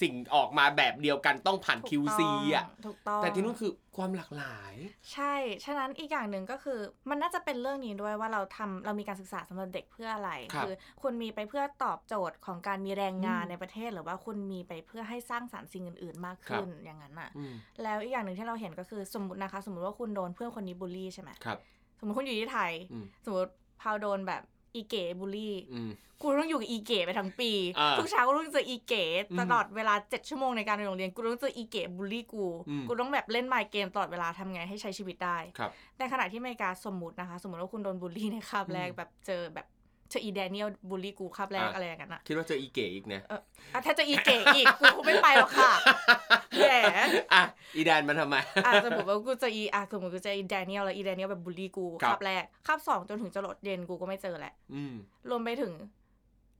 [0.00, 2.20] สิ่งออกมาแบบเดียวกันต้องผ่านถูก QC
[2.54, 4.74] อะถูกต้องแต่ที่นู่นคือความหลากหลาย
[5.12, 6.78] ใช่ ฉะนั้นอีกอย่างหนึ่งก็คือ
[7.10, 21.58] มันน่าจะเป็นเรื่องนี้ด้วยว่าเราทำเรามีการศึกษาสำหรับเด็กเพื่ออะไรครับอคุณมีไปเพื่อตอบโจทย์ของการมีแรงงานอืมในประเทศ หรือว่าคุณมีไปเพื่อให้สร้างสรรค์สิ่งอื่น ๆ มากขึ้นอย่างนั้นน่ะอืมแล้วอีกอย่างหนึ่งที่เราเห็นก็คือสมมตินะคะ สมมติว่าคุณโดนเพื่อนคนนี้บูลลี่ใช่ไหมครับ
[21.98, 24.42] สมมติคุณอยู่ที่ไทยอืมสมมติพาวโดนแบบ
[24.76, 39.66] อีเก๋บูลลี่อืมกูต้องอยู่กับอีเก๋ไปทั้งปีอ่าทุกเช้ากูต้องเจออีเก๋อืมตลอดเวลาเจ็ดชั่วโมงในการเรียนโรงเรียน กูต้องเจออีเก๋บูลลี่กูอืมกูต้องแบบเล่น mind game ตลอดเวลาทำไงให้ใช้ชีวิตได้ครับในขณะที่อเมริกาสมมุตินะคะ สมมติว่าคุณโดนบูลลี่ในคาบแรกอืมแบบเจอแบบ
[40.10, 43.40] เจออีแดเนียลบูลลี่กูคาบแรกอะอะไรอย่างนั้นอะคิดว่าเจออีเก๋อีกนะเออ
[43.74, 45.70] อะถ้าเจออีเก๋อีกกูคงไม่ไปหรอกค่ะ
[46.58, 46.64] แหม
[47.32, 47.42] อะ
[47.76, 54.94] อีแดนมันทำไมอะสมมติว่ากูเจออีอะสมมติกูเจออีแดเนียลแล้วอีแดเนียลแบบบูลลี่กูครับคาบแรกคาบสองจนถึงจะหลดเย็นกูก็ไม่เจอแหละอืม
[55.30, 55.72] รวมไปถึง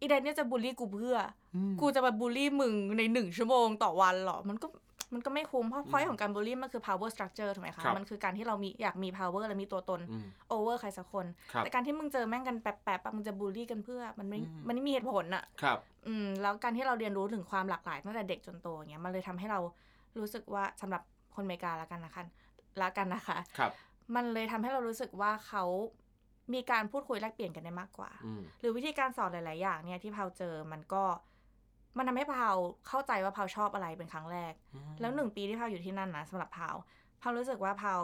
[0.01, 1.17] อีแดเนียลจะบูลลี่กูเพื่อ
[1.55, 4.67] อืมกูจะมาบูลลี่มึงในหนึ่งชั่วโมงต่อวันเหรอ มันก็
[5.15, 19.61] มันก็ไม่คุ้มเพราะอืม point ของการบูลลี่มันคือ power structure ถูกไหมคะครับมันคือการที่เรามีอยากมี power และมีตัวตนอืม over ใครสักคนครับแต่การที่มึงเจอแม่งกันแปะๆปะมึงจะบูลลี่กันเพื่อมันไม่อืมมันไม่มีเหตุผลอะครับอืมแล้วการที่เราเรียนรู้ถึงความหลากหลายตั้งแต่เด็กจนโตอย่างเงี้ยมันเลยทำให้เรา
[20.19, 21.03] รู้สึกว่าสำหรับ
[21.35, 22.23] คนอเมริกาละกันนะคะ
[22.83, 23.73] ละกันนะคะครับ
[24.15, 25.65] มันเลยทำให้เรารู้สึกว่าเขา
[26.55, 31.03] มีการพูดคุยแลกเปลี่ยนกันได้มากกว่าอืมหรือวิธีการสอนหลาย ๆ อย่างเนี่ยที่พาวเจอมันก็
[31.97, 32.57] มันทำให้พาว
[32.89, 34.53] เข้าใจว่าพาวชอบอะไรเป็นครั้งแรก
[35.01, 36.77] แล้วหนึ่งปีที่พาวอยู่ที่นั่นนะสำหรับพาว
[37.23, 38.03] พาวรู้สึกว่าพาว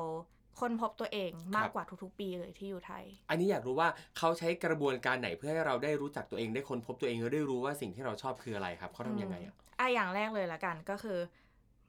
[0.60, 11.18] ค้นพบตัวเองมากกว่าทุกๆ ปีเลยที่อยู่ไทย อันนี้อยากรู้ว่าเขาใช้กระบวนการไหนเพื่อให้เราได้รู้จักตัวเองได้ค้นพบตัวเองแล้วได้รู้ว่าสิ่งที่เราชอบคืออะไรครับเขาทำยังไงอะอะอย่างแรกเลยละกันก็คือ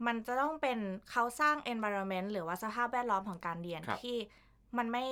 [0.05, 0.79] มันจะต้องเป็น
[1.11, 4.17] เขาสร้าง environment หรือว่าสภาพแวดล้อมของการเรียนครับที่
[4.77, 5.05] มันไม่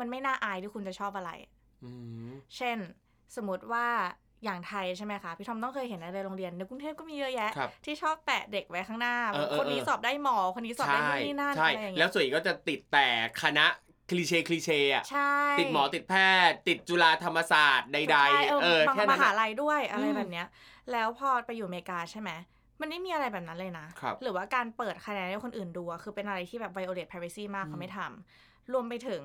[0.00, 1.30] มันไม่น่าอายที่คุณจะชอบอะไร
[1.84, 1.92] อื
[2.28, 2.78] มเช่น
[3.36, 3.86] สมมติว่า
[4.44, 13.06] อย่างไทยใช่ไหมคะพี่ทอมต้องเคยเห็นในโรงเรียนในกรุงเทพก็มีเยอะแยะครับที่ชอบแปะเด็กไว้ข้างหน้าเออเออคนนี้เออสอบได้หมอคนนี้สอบได้นู่นนี่นั่นใช่อะไรอย่างแล้เงี้วยส่วนใหญ่ก็จะติดแต่
[13.42, 13.66] คณะ
[14.10, 16.14] คลีเช่คลีเช่อะใช่ติดหมอติดแพ
[16.48, 20.46] ทย์ ติดจุฬาธรรมศาสตร์ใดใช่ๆเออบางแค่มนั้นหาอะลัยด้วยอะไรอืมแบบเนี้ย
[20.92, 22.30] แล้วพอไปอยู่อเมริกาใช่ไหม
[22.80, 29.22] มันไม่มีอะไรแบบนั้นเลยนะครับหรือว่าการเปิดคะแนนให้คนอื่นดูอะคือเป็นอะไรที่แบบ violate privacy มากอืมเขาไม่ทำรวมไปถึง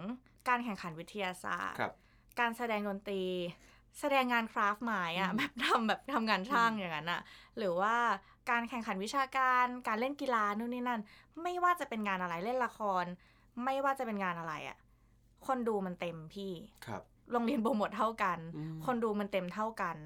[0.48, 1.94] การแข่งขันวิทยาศาสตร์ครับ
[2.40, 3.22] การแสดงดนตรี
[4.00, 7.22] แสดงงานคราฟต์ไม้อะอืมแบบทำแบบทำงานช่างอย่างนั้นอะ
[7.58, 7.96] หรือว่า
[8.50, 11.02] การแข่งขันวิชาการการเล่นกีฬานู่นนี่นั่น
[11.44, 13.06] ไม่ว่าจะเป็นงานอะไรเล่นละคร
[13.64, 14.78] ไม่ว่าจะเป็นงานอะไรอะ
[15.48, 16.52] คนดูมันเต็มพี่
[16.86, 17.02] ครับ
[17.32, 19.98] โรงเรียนโปรโมทเท่ากันอืมคนดูมันเต็มเท่ากัน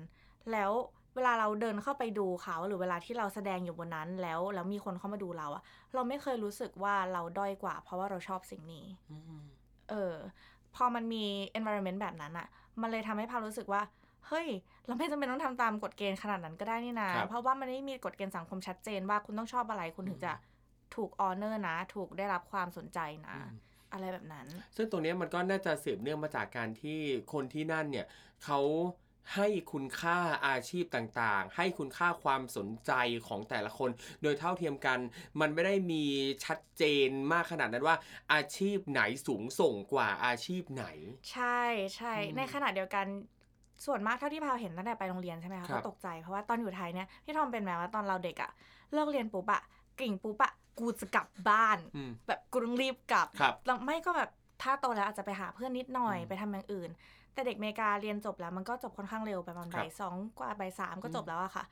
[0.52, 0.72] แล้ว
[1.16, 9.44] เวลาเราเดินเข้าไปดูเขาหรือเวลาที่เราแสดงอยู่บนนั้นแล้วแล้วมีคนเข้ามาดูเราอะเราไม่เคยรู้สึกว่าเราด้อยกว่า เพราะว่าเราชอบสิ่งนี้อืม
[9.90, 10.16] เออ
[10.76, 11.24] พอมันมี
[11.58, 12.48] environment แบบนั้นอะ
[12.82, 13.82] มันเลยทำให้พารู้สึกว่า
[14.28, 14.48] เฮ้ย
[14.86, 20.34] เราไม่จำเป็นต้องทำตามกฎเกณฑ์ขนาดนั้นก็ได้นี่นาครับเพราะว่ามันไม่มีกฎเกณฑ์สังคมชัดเจนว่าคุณต้องชอบอะไรคุณถึงจะ
[20.96, 23.52] ถูก honor นะ ถูกได้รับความสนใจนะอืม
[23.94, 27.00] อะไรแบบนั้น ซึ่งตรงเนี้ยมันก็น่าจะสืบเนื่องมาจากการที่
[27.34, 28.06] คนที่นั่นเนี่ย
[28.44, 28.60] เขา
[29.36, 32.92] ให้คุณค่าอาชีพต่างๆ ให้คุณค่าความสนใจ
[33.28, 33.90] ของแต่ละคน
[34.22, 35.00] โดยเท่าเทียมกัน
[35.40, 36.04] มันไม่ได้มี
[36.46, 37.96] ชัดเจนมากขนาดนั้นว่า
[38.34, 40.86] อาชีพไหนสูงส่งกว่าอาชีพไหน
[41.32, 41.62] ใช่
[41.96, 43.06] ใช่อืมในขณะเดียวกัน
[43.86, 48.52] ส่วนมากเท่าที่พาวเห็นตั้งแต่ไปโรงเรียนใช่ไหมคะครับก็ตกใจเพราะว่าตอนอยู่ไทยเนี่ยพี่ทอมเป็นแบบว่าตอนเราเด็กอะ
[48.94, 49.62] เลิกเรียนปุ๊บอะ
[50.00, 54.30] กิ่งปุ๊บอะกูจะกลับบ้านอืมแบบกูต้องรีบกลับครับแล้วไม่ก็แบบ
[54.62, 56.90] ถ้าโตแล้วอาจจะไปหาเพื่อนนิดหน่อยอืมไปทำอย่างอื่น
[57.38, 61.66] แต่เด็กอเมริกาเรียนจบแล้วมันก็จบค่อนข้างเร็วประมาณครับบ่ายสองกว่าบ่ายสามก็อืมจบแล้วอะค่ะ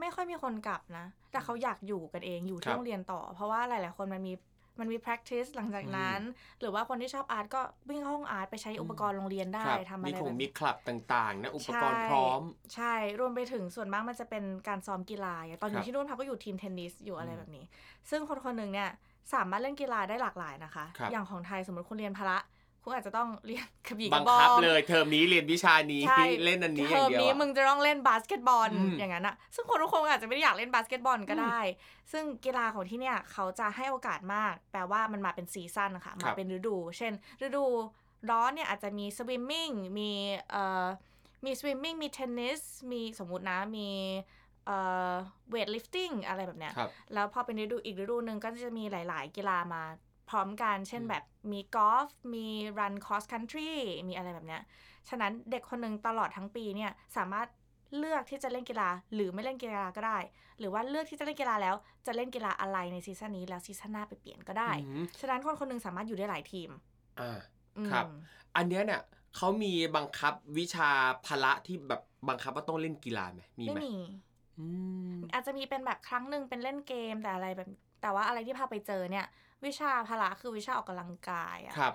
[0.00, 4.32] ไม่ค่อยมีคนกลับนะ แต่เขาอยากอยู่กันเองอยู่ครัที่บโรงเรียนต่อ เพราะว่าหลาย ๆ คนมันมี
[4.80, 6.20] มันมี practice หลังจากนั้น
[6.60, 12.42] หรือว่าคนที่ชอบอาร์ตก็วิ่งเข้าห้องอาร์ตไปใช้อุปกรณ์โรงเรียนได้ครับทำอะไรมีแบบของมีนี้คลับต่างๆนะอุปกรณ์ใช่พร้อม
[12.74, 17.64] ใช่รวมไปถึงส่วนมากมันจะเป็นการซ้อมกีฬาอย่างตอนอครัยู่บที่นู่นพาวก็อยู่ทีมเทนนิสอยู่อะไรอืมแบบนี้
[18.10, 18.88] ซึ่งคนคนหนึ่งเนี่ย
[19.34, 22.38] สามารถเล่นกีฬาได้หลากหลายนะคะครับอย่างของไทยสมมติคุณเรียนพละ
[22.86, 31.58] คุณอาจจะต้องเรียนกระบี่กระบองบังคับเลยเทอมนี้เรียนวิชานี้ใช่เล่นอันนี้อย่างเดียวเทอมนี้อะมึงจะต้องเล่นบาสเกตบอลอืม อย่างนั้นอะซึ่งคนทุกคนอาจจะไม่ได้อยากเล่นบาสเกตบอลก็ได้
[32.12, 37.12] ซึ่งกีฬาของที่เนี่ยเขาจะให้โอกาสมาก แปลว่ามันมาเป็น season ค่ะครับมาเป็นฤดู เช่น
[37.44, 37.64] ฤดู
[38.30, 40.10] ร้อนเนี่ยอาจจะมี swimming มี
[40.50, 40.86] เอ่อ
[41.44, 42.60] มี swimming มีเทนนิส
[42.92, 43.88] มีสมมุตินะ มี
[44.66, 44.78] เอ่
[45.10, 45.12] อ
[45.50, 49.82] weightlifting อะไรแบบเนี้ย ครับ แล้วพอเป็นฤดูอีกฤดูหนึ่งก็จะมีหลาย ๆ กีฬามา
[50.30, 52.46] พร้อมกันเช่นอืมแบบมีกอล์ฟมี
[52.78, 53.70] run cross country
[54.08, 54.62] มีอะไรแบบเนี้ย
[55.08, 57.48] ฉะนั้นเด็กคนหนึ่งตลอดทั้งปีเนี่ยสามารถ
[57.98, 60.18] เลือกที่จะเล่นกีฬาหรือไม่เล่นกีฬาก็ได้
[60.58, 61.74] หรือว่าเลือกที่จะเล่นกีฬาแล้ว
[62.06, 66.70] จะเล่นกีฬาอะไรในซีซั่นนี้แล้วซีซั่นหน้าไปเปลี่ยนก็ได้อืมฉะนั้นคนคนหนึงสามารถอยู่ได้หลายทีม
[67.20, 67.38] อ่า
[67.78, 68.06] อืมครับ
[68.56, 69.00] อันเนี้ยเนี่ย
[69.36, 70.90] เขามีบังคับวิชา
[71.26, 73.94] พละที่แบบบังคับว่าต้องเล่นกีฬาไหมมีไม่ไหมมี
[74.58, 74.66] อื
[75.14, 77.68] มอาจจะมีเป็นแบบครั้งหนึ่งเป็นเล่นเกมแต่อะไรแบบ
[78.02, 79.26] แต่ว่าอะไรที่พาไปเจอเนี่ย
[79.66, 81.92] วิชาพละคือวิชาออกกำลังกายอะครับ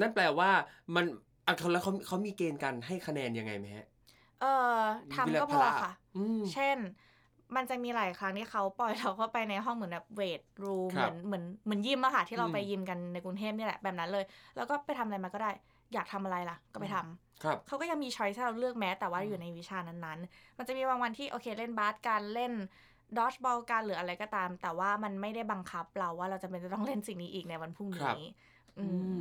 [0.00, 0.50] นั่นแปลว่า
[0.94, 1.04] มัน
[1.46, 3.86] อะเขาแล้วเขาเขามีเกณฑ์การให้คะแนนยังไงไหมฮะ
[4.38, 4.46] เออ
[5.10, 6.78] ทำก็พวิอลาพละค่ะอืมเช่น
[7.56, 15.48] มันจะมีหลายครั้งที่เขาปล่อยเราเข้าไปในห้องเหมือนแบบเวทรูมคเหรัมืบอนเหมือนเหมือนยิมอะค่ะที่เราอืมไปยิมกันในกรุงเทพนี่แหละแบบนั้นเลย แล้วก็ไปทำอะไรมาก็ได้
[15.92, 22.52] อยากทำอะไรล่ะ ก็ไปทำครับเขาก็ยังมีช้อยส์ให้เราเลือกแม้แต่ว่าอืมอยู่ในวิชานั้นๆ มันจะมีบางวันที่โอเคเล่นบาสกันเล่น
[23.16, 28.18] ดอชบอลกันหรืออะไรก็ตาม แต่ว่ามันไม่ได้บังคับเราว่าเราจะเป็นจะต้องเล่นสิ่งนี้อีกในวันพรุ่งครับนี้
[28.76, 29.18] อือืมม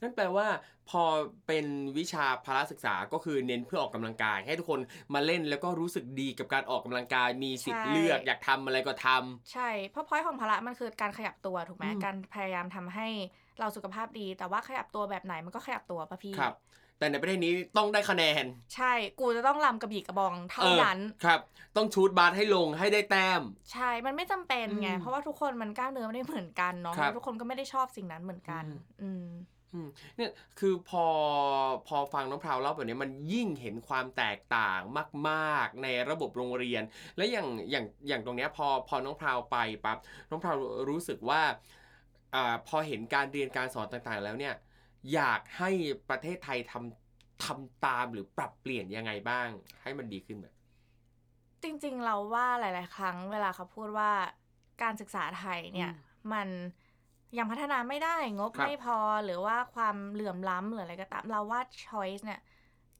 [0.00, 0.46] นั่นแปลว่า
[0.86, 0.98] พอ
[1.46, 1.66] เป็น
[1.98, 4.80] วิชาพละศึกษาก็คือเน้นเพื่อออกกำลังกาย ให้ทุกคน
[5.14, 9.18] มาเล่นแล้วก็รู้สึกดีกับการออกกำลังกาย มีสิทธิ์ใช่เลือกอยากทำอะไรก็ทำ
[9.52, 13.08] ใช่เพราะพอยของพละมันคือการขยับตัวถูกไหมอืมการพยายามทำให้
[13.58, 16.52] เราสุขภาพดี แต่ว่าขยับตัวแบบไหนมันก็ขยับตัวป่ะพี่ครับ
[17.04, 21.40] แต่ในประเทศนี้ต้องได้คะแนน ใช่ กูจะต้องลำกระบี่กระบองเท่าออนั้น ครับ
[21.76, 29.26] ต้องชูดบาสให้ลงให้ได้แต้ม ใช่ มันไม่จำเป็นไงอืมเพราะว่าทุกคนมันกล้ามเนื้อไม่ได้เหมือนกันเนาะครับแล้วทุกคนก็ไม่ได้ชอบสิ่งนั้นเหมือนกันอืมอืม
[29.74, 31.06] อืมเนี่ยคือพอ
[31.88, 34.80] พอฟังน้องพราวเล่าแบบนี้มันยิ่งเห็นความแตกต่าง
[35.28, 36.82] มาก ๆ ในระบบโรงเรียน
[37.16, 39.98] และอย่างอย่างอย่างตรงเนี้ยพอพอน้องพราวไปปั๊บ
[40.30, 40.56] น้องพราว
[40.88, 41.42] รู้สึกว่า
[42.34, 44.54] อ่าพอเห็นการเรียนการสอนต่างๆ แล้วเนี่ย
[45.12, 45.70] อยากให้
[46.10, 49.48] ประเทศไทยทำทำตามหรือปรับเปลี่ยนยังไงบ้าง
[49.82, 50.54] ให้มันดีขึ้นแบบ
[51.62, 54.10] จริง ๆ เราว่าหลาย ๆ ครั้งเวลาเขาพูดว่า
[54.82, 56.48] การศึกษาไทยเนี่ยอืมมัน
[57.38, 62.40] ยังพัฒนาไม่ได้งบครับไม่พอหรือว่าความเหลื่อมล้ำหรืออะไรก็ตาม เราว่า choice เนี่ย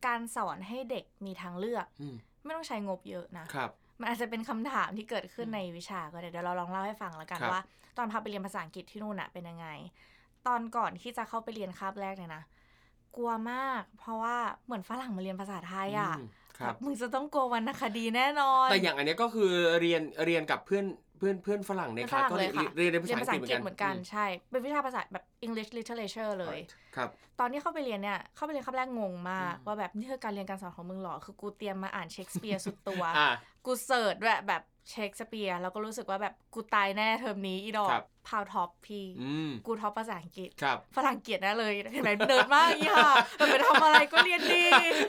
[0.07, 7.62] การสอนให้เด็กมีทางเลือกอืมไม่ต้องใช้งบเยอะนะครับมันอาจจะเป็นคำถามที่เกิดขึ้นในวิชาก็ได้เดี๋ยวเราลองเล่าให้ฟังแล้วกันครับว่า
[7.99, 9.69] ตอนพาไปเรียนภาษาอังกฤษที่นู่นอะเป็นยังไง
[10.46, 12.42] ตอนก่อนที่จะเข้าไปเรียนคาบแรกเนี่ยนะ
[13.16, 16.28] กลัวมาก เพราะว่าเหมือนฝรั่งมาเรียนภาษาไทยอะอืม
[16.59, 20.85] ครับแบบมึงจะต้องกลัววรรณคดีแน่นอน แต่อย่างอันเนี้ยก็คือเรียนเรียนกับเพื่อน
[21.18, 26.59] เพื่อนเพื่อนฝรั่งในเป็นคลาสฝรั่งก็เลเรียยค่ะเรียนในภาเรียนภาษาอังกฤษเหเหมืมืออนนกันใช่ เป็นวิชาภาษาแบบ English literature เลย
[26.96, 33.26] ครับตอนที่เข้าไปเรียนเนี่ย เข้าไปเรียนคาบแรกงงมากอืมว่าแบบนี่คือการเรียนการสอนของมึงเหรอ คือกูเตรียมมาอ่านเชคสเปียร์สุดตัวอ่า
[33.66, 44.64] กู search ด้วยแบบเชคสเปียร์แล้วก็รู้สึกว่าแบบกูตายแน่เทอมนี้อีดอกครับพาว top พี่อืม กู top ภาษาอังกฤษครับฝรั่งเกลียดแน่เลยเห็นไหมเดินมากอีค่ะแบบไปทำอะไรก็เรียนดี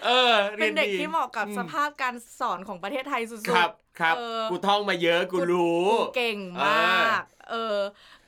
[0.06, 7.78] เออเป็นเด็กรียที่เหมาะกับอืสภาพการสอนของประเทศไทยสุดครับๆครับเออ กูท่องมาเยอะกูรู้ กูเก่งมเอาก เออ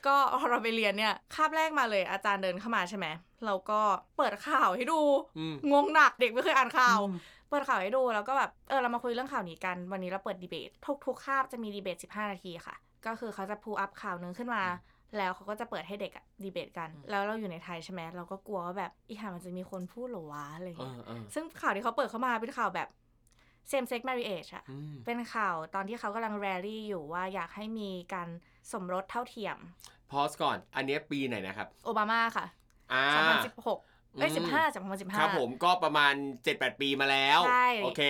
[0.05, 3.07] ก็พอเราไปเรียนเนี่ย คาบแรกมาเลยอาจารย์เดินเข้ามาใช่ไหม
[3.45, 3.81] เราก็
[4.17, 5.01] เปิดข่าวให้ดู
[5.37, 7.17] อืมงงหนักเด็กไม่เคยอ่านข่าว อืม
[7.49, 14.63] เปิดข่าวให้ดูแล้วก็แบบเออเรามาคุยเรื่องข่าวนี้กัน วันนี้เราเปิดดีเบตทุกทุกคาบจะมีดีเบต 15 นาทีค่ะ ก็คือเขาจะพูอัพข่าวหนึงขึ้นมา
[15.17, 22.87] แล้วเขาก็จะเปิดให้เด็กอะดีเบตกัน แล้วเราอยู่ในไทยใช่ไหมเราก็กลัวว่าแบบอีห่ามันจะมีคนพูดเหรอวะอะไรอย่างเอเงี้ยอเออซึ่งข่าวที่เขาเปิดเข้ามาเป็นข่าวแบบ
[23.71, 28.29] same sex marriage อะอืมเป็นข่าวตอนที่เขากำลังแรลลี่อยู่ว่าอยากให้มีการ
[28.71, 29.57] สมรสเท่าเทียม
[30.11, 32.45] พอสก่อน อันเนี้ยปีไหนนะครับ โอบามาค่ะ
[32.93, 33.77] อ่า2016
[34.17, 38.01] เอ้ยอืม15จาก2015ครับผมก็ประมาณ 7-8 ปีมาแล้วใช่โอเค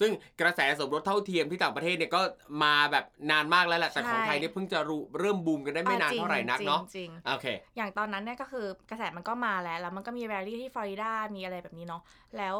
[0.00, 2.20] ซึ่งกระแสสมรสเท่าเทียมที่ต่างประเทศเนี่ยก็
[2.62, 12.02] มาแบบนานมากแล้วแหละแต่ของไทยเนี่ยเพิ่งจะรู้เริ่มบูมกันได้ไม่นานอ่จงเท่าไหร่นักเนาะจริงจริงโอเค อย่างตอนนั้นเนี่ยก็คือกระแสมันก็มาแล้ว แล้วมันก็มีแรลลี่ที่ฟลอริดามีอะไรแบบนี้เนาะ
[12.38, 12.56] แล้ว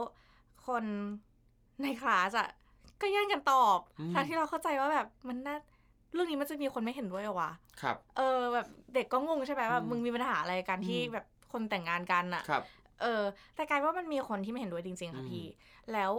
[0.66, 0.84] คน
[1.82, 2.48] ในคลาสอะ
[3.00, 5.56] ก็แย่งกันตอบอืมทั้งที่เราเข้าใจว่าแบบมันน่า
[6.14, 7.50] เรื่องนี้มันจะมีคนไม่เห็นด้วยเหรอวะ
[7.82, 12.62] ครับ เออแบบเด็กก็งงใช่ไหมแบบอืมมึงมีปัญหาอะไรกันที่อืมแบบคนแต่งงานกันอะครับ
[13.00, 13.22] เออ
[13.54, 15.46] แต่กลายว่ามันมีคนที่ไม่เห็นด้วยจริง ๆ ค่ะอืมพี่
[15.92, 16.12] แล้ว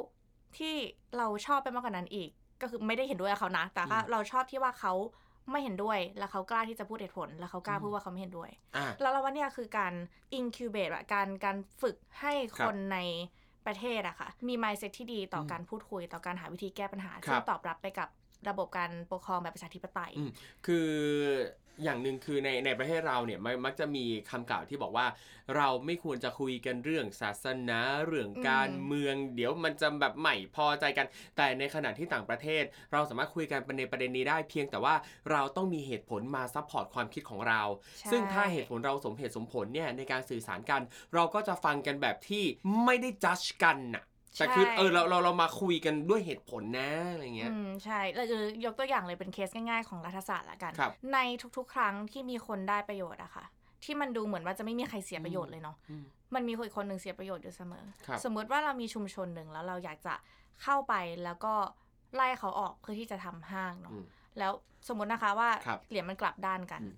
[0.58, 0.74] ที่
[1.18, 2.30] เราชอบไปมากกว่านั้นอีก
[2.62, 4.94] ก็คือไม่ได้เห็นด้วยกับเขานะ แต่ว่าอืมเราชอบที่ว่าเขา
[5.52, 9.94] ไม่เห็นด้วย แล้วเขากล้าที่จะพูดเหตุผล แล้วเขากล้าอืมพูดว่าเขาไม่เห็นด้วยอ่าแล้วเราว่าเนี่ยคือการ
[10.39, 12.98] incubate อะการการฝึกให้คครับนใน
[13.68, 18.10] ประเทศอะค่ะ มี mindset ที่ดีต่ออมการพูดคุย ต่อการหาวิธีแก้ปัญหาครับซึ่งตอบรับไปกับ
[18.50, 20.30] ระบบการปกครองแบบประชาธิปไตยอืม
[20.65, 20.88] คือ
[21.84, 25.08] อย่างหนึ่งคือในในประเทศเราเนี่ยมันมักจะมีคำกล่าวที่บอกว่า
[25.58, 32.63] เราไม่ควรจะคุยกันเรื่องศาสนาเรื่องการอืมเมือง เดี๋ยวมันจะแบบไม่พอใจกัน แต่ในขณะที่ต่างประเทศ
[32.94, 34.96] เราสามารถคุยกันในประเด็นนี้ได้เพียงแต่ว่า
[35.32, 37.62] เราต้องมีเหตุผลมา support ความคิดของเรา
[38.00, 40.82] ใช่ซึ่งถ้าเหตุผลเราสมเหตุสมผลเนี่ยในการสื่อสารกัน
[41.13, 42.44] เราก็จะฟังกันแบบที่
[42.86, 44.04] ไม่ได้กัดกันน่ะ
[44.39, 51.17] แต่คือใช่เออเราเราเรามาคุยกันด้วยเหตุผลนะอะไรเงี้ยอืมใช่เราจะยกตัวอย่างเลยเป็นเคสง่าย ๆของรัฐศาสตร์ละกันครับใน
[51.58, 53.45] ทุกๆ ครั้งที่มีคนได้ประโยชน์อะค่ะ
[53.84, 56.04] ที่มันดูเหมือนว่าจะไม่มีใครเสียประโยชน์เลยเนาะอืม
[56.36, 60.13] มันมีคนอีกคนหนึ่งเสียประโยชน์อยู่เสมอครับสมมุติว่าเรามีชุมชนหนึ่งแล้วเราอยากจะ
[60.63, 61.54] เข้าไปแล้วก็
[62.15, 64.06] ไล่เขาออกเพื่อที่จะทำห้างเนาะอืม
[64.39, 64.52] แล้ว
[64.88, 66.93] สมมตินะคะว่าครับเหรียญมันกลับด้านกันอืม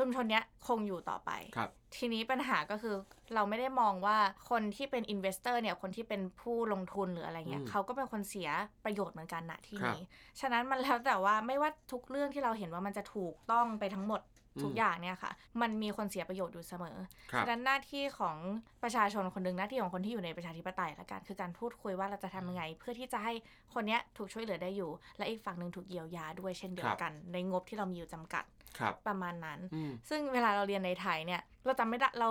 [0.00, 2.94] ชุมชนเนี้ยคงอยู่ต่อไปครับ ทีนี้ปัญหาก็คือ
[3.34, 4.16] เราไม่ได้มองว่า
[4.50, 8.48] คนที่เป็นอินเวสเตอร์เนี่ยคนที่เป็นผู้ลงทุนหรืออะไรเงี้ยอืมเขาก็เป็นคนเสีย
[8.84, 10.04] ประโยชน์เหมือนกันนะที่ครับนี้
[10.40, 14.20] ฉะนั้นมันแล้วแต่ว่าไม่ว่าทุกเรื่องที่เราเห็นว่ามันจะถูกต้องไปทั้งหมด
[14.62, 16.96] ทุกอืมอย่างเนี่ยค่ะ มันมีคนเสียประโยชน์อยู่เสมอ
[17.32, 18.36] ครับฉะนั้นหน้าที่ของ
[18.82, 23.32] ประชาชนคนหนึ่งหน้าที่ของคนที่อยู่ในประชาธิปไตยละกันคือการพูดคุยว่าเราจะทำยังไง เพื่อที่จะให้
[23.74, 28.59] คนเนี้ยถูกช่วยเหลือได้อยู่ และอีกฝั่งหนึ่งถูกเยียวยาด้วยเช่นเดียวกัน ในงบที่เรามีอยู่จำกัดครับ
[29.08, 32.30] ประมาณนั้นอืมซึ่งเวลาเราเรียนในไทยเนี่ย เราจำไม่ได้เรา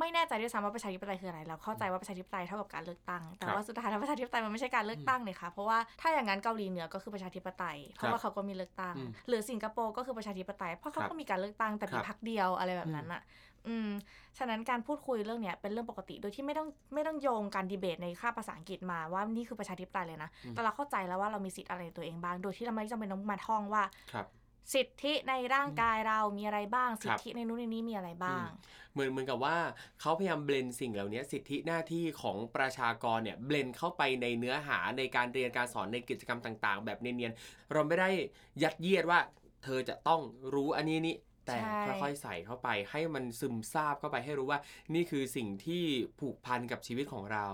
[0.00, 13.22] ไม่แน่ใจด้วยซ้ำว่าประชาธิปไตยคืออะไร เราเข้าใจว่าประชาธิปไตยเท่ากับการเลือกตั้ง แต่ครับว่าสุดท้ายแล้วประชาธิปไตยมันไม่ใช่การเลือกตั้งเลยค่ะ เพราะว่าถ้าอย่างนั้นเกาหลีเหนือก็คือประชาธิปไตย เพราะว่าเขาก็มีเลือกตั้งอืมหรือสิงคโปร์ก็คือประชาธิปไตย เพราะเขาครับก็มีการเลือกตั้งแต่คมีรับพรรคเดียวอะไรแบบนั้นอะ
[13.68, 13.90] อืม
[14.38, 24.26] ฉะนั้นการพูดคุยเรื่องเนี้ยเป็นเรื่องปกติ โดยที่ไม่ต้องไม่ต้องโยงการดีเบตในค่าบภาษาอังกฤษมาว่านี่คือประชาธิปไตยเลยนะอืมแต่เราเข้าใจแล้วว่าเรามีสิทธิ์อะไรในตัวเองบ้าง โดยที่เราไม่จำเป็นต้องมาท่องว่าครับ
[24.72, 28.46] สิทธิในร่างกายเรามีอะไรบ้างคสิรัทบธิในนู้นในนี้มีอะไรบ้าง
[28.92, 29.56] เหมือนเหมือนกับว่า
[30.00, 38.10] เขาพยายามเบลนสิ่งเหล่านี้สิทธิหน้าที่ของประชากรเนี่ยเบลนเข้าไปในเนื้อหาในการเรียนการสอนในกิจกรรมต่าง ๆ แบบเนียนๆเราไม่ได้
[38.62, 39.20] ยัดเยียดว่า
[39.62, 40.20] เธอจะต้อง
[40.54, 44.60] รู้อันนี้นี่แต่ใช่ค่อยๆใส่เข้าไปให้มันซึมซาบเข้าไปให้รู้ว่า
[44.94, 45.84] นี่คือสิ่งที่
[46.20, 47.46] ผูกพันกับชีวิตของเรา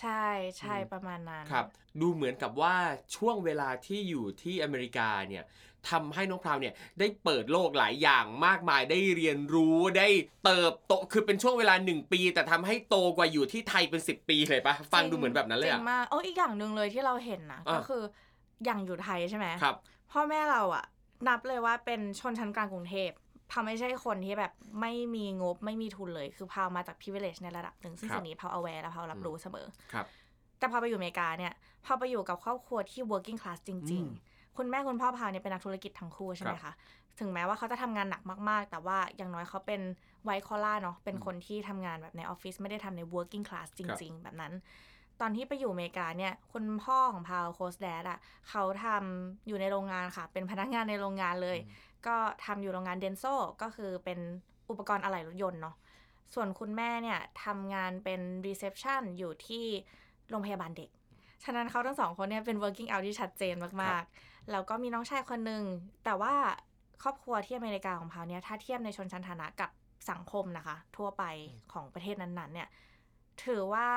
[0.00, 0.26] ใช่
[0.58, 1.66] ใช่อืมประมาณนั้นครับ
[2.00, 2.76] ดูเหมือนกับว่า
[3.16, 5.44] ช่วงเวลาที่อยู่ที่อเมริกาเนี่ย
[5.90, 10.08] ทำให้น้องพราวเนี่ยได้เปิดโลกหลายอย่างมากมายได้เรียนรู้ได้
[10.44, 18.02] เติบโตคือเป็นช่วงเวลา 1 ปี แต่ทำให้โตกว่าอยู่ที่ไทยเป็น 10 ปีเลยปะฟังดูเหมือนแบบนั้นเลยจอะริงมากโอ้อีกอย่างหนึ่งเลยที่เราเห็นนะอะก็คือ
[18.64, 19.76] อย่างอยู่ไทยใช่ไหมครับ
[20.12, 20.84] พ่อแม่เราอะ
[21.28, 23.10] นับเลยว่าเป็นชนชั้นกลางกรุงเทพ
[23.50, 30.06] พาไม่ใช่คนที่แบบไม่มีงบไม่มีทุนเลย คือพามาจาก privilege ในระดับหนึ่งซึ่งครับสิ่งนี้พา aware และพารับรู้เสมอครับ
[30.58, 31.52] แต่พอไปอยู่อเมริกาเนี่ย
[31.84, 36.74] พอไปอยู่กับครอบครัวที่ working class จริงอืมๆ คุณแม่คุณพ่อพาเนี่ยเป็นนักธุรกิจทั้งคู่ใช่ไหมครัคะบ
[37.20, 39.80] ถึงแม้ว่าเขาจะทำงานหนักมากๆ แต่ว่าอย่างน้อยเขาเป็น
[40.24, 44.52] ไวท์คอล่าเนาะ เป็นคนที่ทำงานแบบในออฟฟิศไม่ได้ทำใน working class จริง ๆ แบบนั้น
[45.20, 48.18] ตอนที่ไปอยู่อเมริกาเนี่ยคุณพ่อของพาว host dad อะ
[48.48, 51.58] เขาทำอยู่ในโรงงานค่ะ เป็นพนักงานในโรงงานเลย
[52.06, 53.24] ก็ทำอยู่โรงงานเดนโซ
[53.62, 54.18] ก็คือเป็น
[54.70, 55.76] อุปกรณ์อะไหล่รถยนต์เนาะ
[56.34, 59.64] ส่วนคุณแม่เนี่ยทำงานเป็น reception อยู่ที่
[60.30, 60.90] โรงพยาบาลเด็ก
[61.44, 65.62] ฉะนั้นเขาทั้งสองคนเนี่ยเป็น working class ที่ชัดเจนมาก ๆ แล้วก็มีน้องชายคนหนึ่ง
[66.04, 66.34] แต่ว่า
[67.02, 69.70] ครอบครัวที่อเมริกาของเขาเนี่ยถ้าเทียบในชนชั้นฐานะกับ
[70.10, 71.24] สังคมนะคะ ทั่วไป
[71.72, 72.68] ของประเทศนั้นๆ เนี่ย
[73.44, 73.88] ถือว่า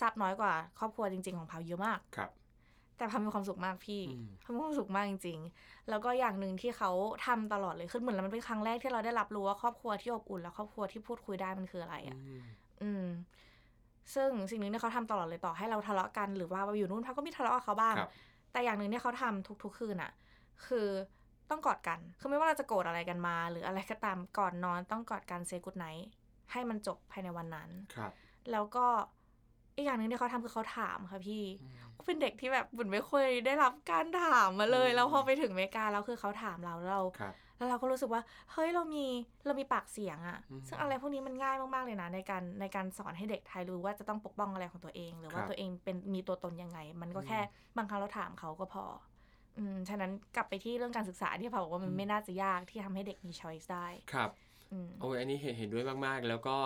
[0.00, 2.30] ทรัพย์น้อยกว่า ครอบครัวจริง ๆของพาวเยอะมากครับ
[2.96, 6.90] แต่พาวมีความสุขมากพี่อืมพาวมีความสุขมากจริง ๆ แล้วก็อย่างหนึ่งที่เขา
[7.26, 12.42] ทำตลอดเลยคือเหมือนมันเป็นครั้งแรกที่เราได้รับรู้ว่าครอบครัวที่อบอุ่นและครอบครัวที่พูดคุยได้มันคืออะไรอะอืม
[12.82, 13.06] อืม
[14.14, 18.10] ซึ่งสิ่งหนึ่งที่เขาทำตลอดเลยต่อให้เราทะเลาะกันหรือว่าอยู่นู่นเขาก็มีทะเลาะกับเขาบ้างครับ
[18.52, 20.12] แต่อย่างหนึ่งที่เขาทำทุก ๆ คืนอะ
[20.66, 20.88] คือ
[21.50, 26.08] ต้องกอดกัน คือไม่ว่าเราจะโกรธอะไรกันมา หรืออะไรก็ตามก่อนนอนต้องกอดกันเซกุดไนท์
[26.52, 28.12] ให้มันจบภายในวันนั้นครับ
[28.50, 28.86] แล้วก็
[29.76, 39.04] อีกอย่างหนึ่งที่เขาทำคือเขาถามค่ะพี่อืมเป็นเด็กที่แบบบุญไม่เคยได้รับการถามมาเลยอืมแล้วพอไปถึงอเมริกาแล้วคือเขาถามเราแล้วเราครับ แล้วเราก็รู้สึกว่า เฮ้ยเรามี
[39.46, 47.40] เรามีปากเสียงอะอืมซึ่งอะไรพวกนี้มันง่ายมากๆเลยนะในการในการสอนให้เด็กไทยรู้ว่าจะต้องปกป้องอะไรของตัวเอง หรือว่าครับตัวเองเป็นมีตัวตนยังไง มันก็อืมแค่
[47.76, 48.84] บางครั้งเราถามเขาก็พอ
[49.58, 54.30] อืมฉะนั้นกลับไปที่เรื่องการศึกษาที่เขาบอกว่ามันอืมไม่น่าจะยากที่ทำให้เด็กมี choice ได้ครับ
[54.72, 56.58] อืมโอ้ยอันนี้เห็นเห็นด้วยมากๆ แล้วก็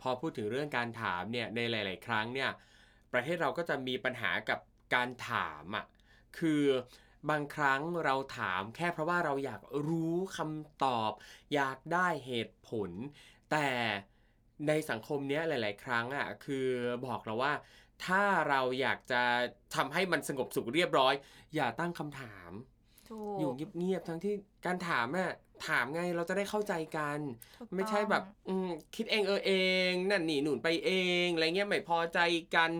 [0.00, 2.50] พอพูดถึงเรื่องการถามเนี่ยในหลาย ๆ ครั้งเนี่ย
[3.12, 4.60] ประเทศเราก็จะมีปัญหากับ
[4.94, 5.84] การถามอะ
[6.38, 6.62] คือ
[7.28, 11.12] บางครั้งเราถามแค่เพราะว่าเราอยากรู้คำตอบ
[11.54, 12.90] อยากได้เหตุผล
[13.50, 13.68] แต่
[14.68, 16.66] ในสังคมเนี้ยหลาย ๆ ครั้งอะคือ
[17.06, 17.52] บอกเราว่า
[18.06, 19.22] ถ้าเราอยากจะ
[19.74, 21.14] ทำให้มันสงบสุขเรียบร้อย
[21.54, 22.50] อย่าตั้งคำถาม
[23.38, 24.34] อยู่กเงียบๆทั้งที่
[24.66, 25.32] การถามอะ
[25.68, 27.18] ถามไงเราจะได้เข้าใจกัน
[27.56, 29.52] ถูกไม่ใช่แบบต้องอืมคิดเองเออเอ
[29.90, 30.90] ง นั่นนี่หนุนไปเอ
[31.24, 32.18] งอะไรเงี้ยไม่พอใจ
[32.54, 32.70] กัน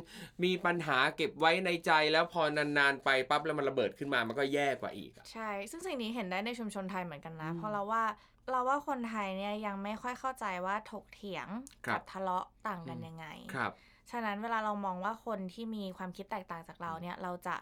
[0.44, 8.04] มีปัญหาเก็บไว้ในใจแล้วพอนานๆไปปั๊บแล้วมันระเบิดขึ้นมามันก็แย่กว่าอีกอะใช่ ซึ่งสิ่งนี้เห็นได้ในชุมชนไทยเหมือนกันนะอืมเพราะเราว่า
[8.50, 11.48] เราว่าคนไทยเนี่ยยังไม่ค่อยเข้าใจว่าถกเถียง
[11.86, 13.72] ครับกับทะเลาะต่างกันอืมยังไงครับ
[14.10, 17.56] ฉะนั้นเวลาเรามองว่าคนที่มีความคิดแตกต่างจากเราเนี่ยเราจะ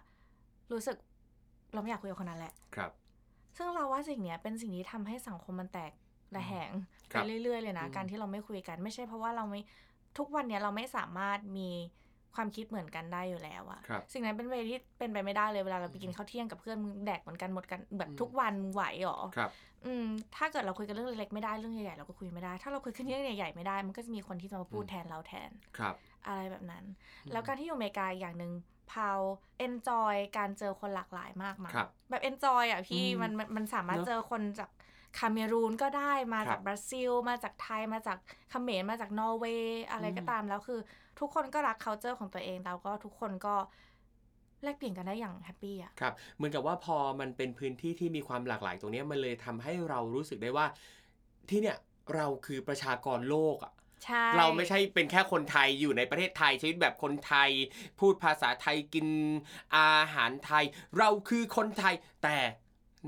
[0.72, 0.96] รู้สึก
[1.72, 2.90] เราไม่อยากคุยกับคนนั้นแหละ ครับ
[3.56, 5.92] ซึ่งเราว่าสิ่งเนี้ยเป็นสิ่งที่ทำให้สังคมมันแตก
[6.36, 6.70] ระแหง
[7.12, 9.60] ครัไปบเรื่อย ๆ เลยนะอืมการที่เราไม่คุยกันไม่ใช่เพราะว่าเราไม่
[10.18, 11.70] ทุกวันเนี้ยเราไม่สามารถมี
[12.34, 19.50] ความคิดเหมือนกันได้อยู่แล้วอะครับสิ่งนั้นเป็นเวที่เป็นไปไม่ได้เลยเวลาเราไปกินข้าวเที่ยงกับเพื่อนมึงแดกเหมือนกันหมดกันแบบอืมทุกวันมึงไหวหรอครับ
[19.86, 20.06] อืม
[20.36, 25.94] ถ้าเกิดเราคุยกันเรื่องเล็กๆไม่ได้เรื่องใหญ่ๆเราก็คุยไม่ได้ ถ้าเราคุยกันเรื่องใหญ่ๆไม่ได้ มันก็จะมีคนที่จะมาพูดอืมแทนเราแทนครับ
[26.26, 26.84] อะไรแบบนั้น
[27.32, 28.52] แล้วการที่อยู่อเมริกาอีกอย่างหนึ่ง
[28.92, 29.18] พาว
[29.58, 34.70] enjoy การเจอคนหลากหลายมากๆครับแบบ enjoy อะพี่อืมมันมันมันสามารถเนอะเจอคนจาก
[35.18, 38.18] คาเมรูนก็ได้ครัจากบราซิล มาจากไทยมาจาก
[38.50, 40.80] เขมรมาจากนอร์เวย์อะไรก็อืมตามแล้วคือ
[41.18, 43.54] ทุกคนก็รัก c u เจอร์ของตัวเองแล้วก็ทุกคนก็
[44.62, 50.66] แลกเปลี่ยนกันได้อย่าง happy อะครับเหมือนกับว่าพอมันเป็นพื้นที่ที่มีความหลากหลายตรงเนี้ยมันเลยทำให้เรารู้สึกได้ว่า
[51.50, 51.78] ที่เนี่ย
[52.14, 53.72] เราคือประชากรโลกอะ
[54.04, 57.50] ใช่ เราไม่ใช่เป็นแค่คนไทยอยู่ในประเทศไทยชีวิตแบบคนไทย
[58.00, 59.06] พูดภาษาไทยกิน
[59.76, 60.64] อาหารไทย
[60.98, 62.38] เราคือคนไทยแต่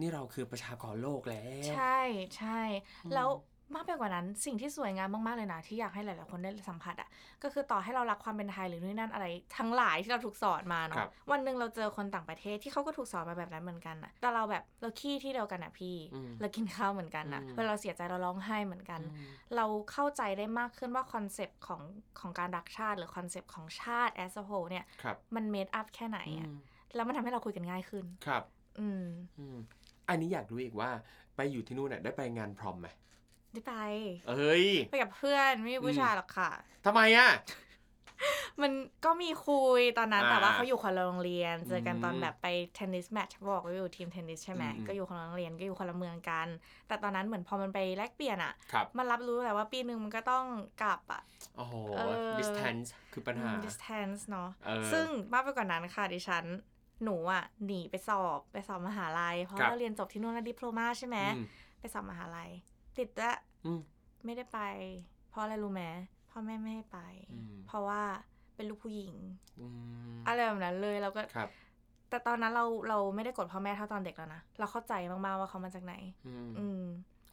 [0.00, 2.00] นี่เราคือประชากรโลกแล้ว ใช่
[2.36, 2.60] ใช่
[3.04, 3.28] อืมแล้ว
[3.74, 7.08] มากไปกว่านั้นสิ่งที่สวยงามมาก ๆ เลยนะที่อยากให้หลาย ๆ คนได้สัมผัสอะ
[7.42, 9.26] ก็คือต่อให้เรารักความเป็นไทยหรือนู่นนนั่นอะไร
[9.58, 21.80] ทั้งหลายที่เราถูกสอนมาครัเนาะบวันหนึ่งเราเจอคนต่างประเทศที่เขาก็ถูกสอนมาแบบนั้นเหมือนกันอะแต่เราแบบเราขี้ที่เดียวกันอะพี่อืมเรากินข้าวเหมือนกันอะอืมเวลาเราเสียใจเราร้องไห้เหมือนกันอืมเราเข้าใจได้มากขึ้นว่า concept ของ
[22.20, 26.56] ของการรักชาติ หรือ concept ของชาติ as a whole เนี่ยครับมัน made up แค่ไหนอะอืม
[26.94, 28.42] แล้วมันทำให้เราคุยกันง่ายขึ้นครับ
[28.80, 29.04] อืม
[29.38, 29.56] อืม
[30.08, 30.90] อันนี้อยากรู้อีกว่า
[31.36, 32.88] ไปอยู่ที่นู่นน่ะได้ไปงาน prom ไหม
[33.52, 33.72] ได้ไป
[34.28, 36.50] เอ้ย ไปกับเพื่อนไม่มีผู้อืมชายหรอกค่ะ
[36.84, 37.28] ทำไมอะ
[38.62, 38.72] มัน
[39.04, 46.48] ก็มีคุยตอนนั้น อ่าแต่ว่าเขาอยู่คนละโรงเรียน เจอกันอืมตอนแบบไปเทนนิส match บอกว่าอยู่ทีมเทนนิสใช่ไหมอืม ก็อยู่คนละโรงเรียนก็อยู่คนละเมืองกัน
[46.88, 50.44] แต่ตอนนั้นเหมือนพอมันไปแลกเปลี่ยนอะครับ มันรับรู้แต่ว่าปีหนึ่งมันก็ต้อง
[50.82, 51.22] กลับอะ
[51.56, 56.44] โอ้โห เออ distance คือปัญหา อืม distance เนาะเออ ซึ่งมากไปกว่านั้นค่ะดิฉัน
[57.04, 61.40] หนูอะหนีไปสอบไปสอบมหาลัย เพราะครับ เราเรียนจบที่นู่นแล้วดิโพลมาใช่ไหม อืม
[61.80, 62.50] ไปสอบมหาลัย
[62.98, 63.32] ติดละ
[63.66, 63.80] อืม
[64.24, 64.60] ไม่ได้ไป
[65.30, 65.84] เพราะอะไรรู้ไหม
[66.30, 66.98] พ่อแม่ไม่ให้ไป
[67.32, 68.00] อืมเพราะว่า
[68.54, 69.14] เป็นลูกผู้หญิง
[69.60, 69.66] อื
[70.12, 71.48] มอะไรแบบนั้นเลยแล้วก็ครับ
[72.10, 75.94] แต่ตอนนั้นเราเราไม่ได้กดพ่อแม่เท่าตอนเด็กแล้วนะ เราเข้าใจมากๆว่าเขามาจากไหน
[76.26, 76.82] อืมอืม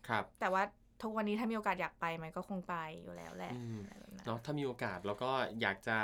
[0.08, 0.64] ครับ แต่ว่า
[1.02, 5.30] ทุกวันนี้ถ้ามีโอกาสอยากไปมันก็คงไปอยู่แล้วแหละอืมอะไรแบบนั้นเนาะถ้ามีโอกาสแล้วก็
[5.62, 5.98] อยากจะ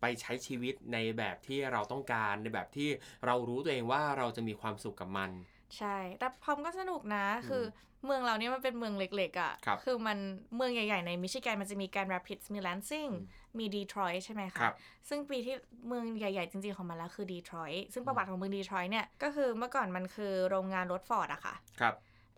[0.00, 2.88] ไปใช้ชีวิตในแบบที่เราต้องการในแบบที่
[3.26, 5.30] เรารู้ตัวเองว่าเราจะมีความสุขกับมัน
[5.78, 7.62] ใช่ แต่พร้อมก็สนุกนะ คือ
[8.04, 10.18] เมืองเราเนี่ยมันเป็นเมืองเล็กๆอะ่ะครับคือมัน
[10.56, 14.74] เมืองใหญ่ๆในมิชิแกนมันจะมีแกรนด์แรปิดส์มีแลนซิงอืมมีดีทรอยต์ใช่ไหมคะครับ
[15.08, 15.54] ซึ่งปีที่
[15.86, 21.94] เมืองใหญ่ๆจริงๆของมันแล้วคือดีทรอยต์ ซึ่งประวัติของเมืองดีทรอยต์เนี่ย ก็คือเมื่อก่อนมันคือโรงงานรถฟอร์ดอะค่ะ ครับ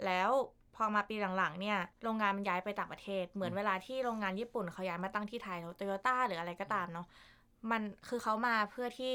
[0.06, 0.30] แล้ว
[0.76, 7.06] พอมาปีหลังๆเนี่ยโรงงานมันย้ายไปต่างประเทศ เหมือนเวลาที่โรงงานญี่ปุ่นเขาย้ายมาตั้งที่ไทยแล้วโตโยต้าหรืออะไรก็ตามเนาะ
[7.70, 9.14] มันคือเขามาเพื่อที่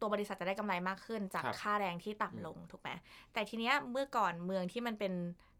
[0.00, 2.90] ตัวบริษัทจะได้กำไรมากขึ้นจากครับค่าแรงที่ต่ำลงถูกไหม
[3.32, 5.12] แต่ทีเนี้ยเมื่อก่อนเมืองที่มันเป็น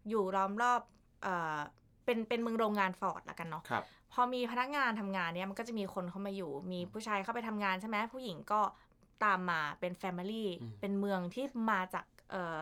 [0.08, 0.80] อยู่ล้อมรอบ
[1.22, 1.58] เอ่อ
[2.04, 8.60] เป็นเป็นเมืองโรงงานฟอร์ดละกันเนาะครับพอมีพนักงานทำงานเนี่ยมันก็จะมีคนเข้ามาอยู่ มีผู้ชายเข้าไปทำงานใช่ไหมผู้หญิงก็
[9.24, 12.56] ตามมาเป็น family อืมเป็นเมืองที่มาจากเอ่อ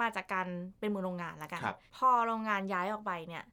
[0.00, 3.44] มาจากการเป็นเมืองโรงงานละกันครับพอโรงงานย้ายออกไปเนี่ย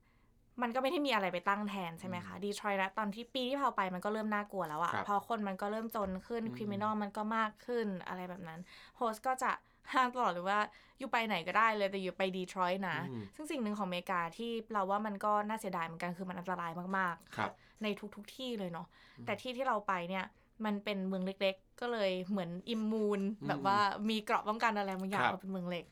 [0.61, 8.59] มันก็ไม่ได้มีอะไรไปตั้งแทนใช่ไหมคะดีทรอยต์ตอนที่ปีที่เผาไปมันก็เริ่มน่ากลัวแล้วอะครับพอคนมันก็เริ่มจนขึ้นอืม criminal มันก็มากขึ้นอะไรแบบนั้น
[8.97, 9.51] host ก็จะ
[9.93, 10.59] ห้ามตลอดเลยว่า
[10.99, 17.51] อยู่ไปไหนก็ได้เลยแต่อย่าไปดีทรอยต์นะอืมซึ่งสิ่งหนึ่งของอเมริกาที่เราว่ามันก็น่าเสียดายเหมือนกันคือมันอันตรายมากๆครับ
[17.83, 18.87] ในทุกๆทที่เลยเนาะ
[19.17, 20.25] อืมแต่ที่ที่เราไปเนี่ย
[20.65, 23.77] มันเป็นเมืองเล็กๆ ก็เลยเหมือนอิมมูนอืมแบบว่า
[24.09, 25.85] มีเกราะป้องกันอะไรบางอย่างครับเราเป็นเมืองเล็ก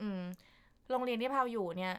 [0.00, 0.20] อืม
[0.90, 1.94] โรงเรียนที่พาวอยู่เนี่ย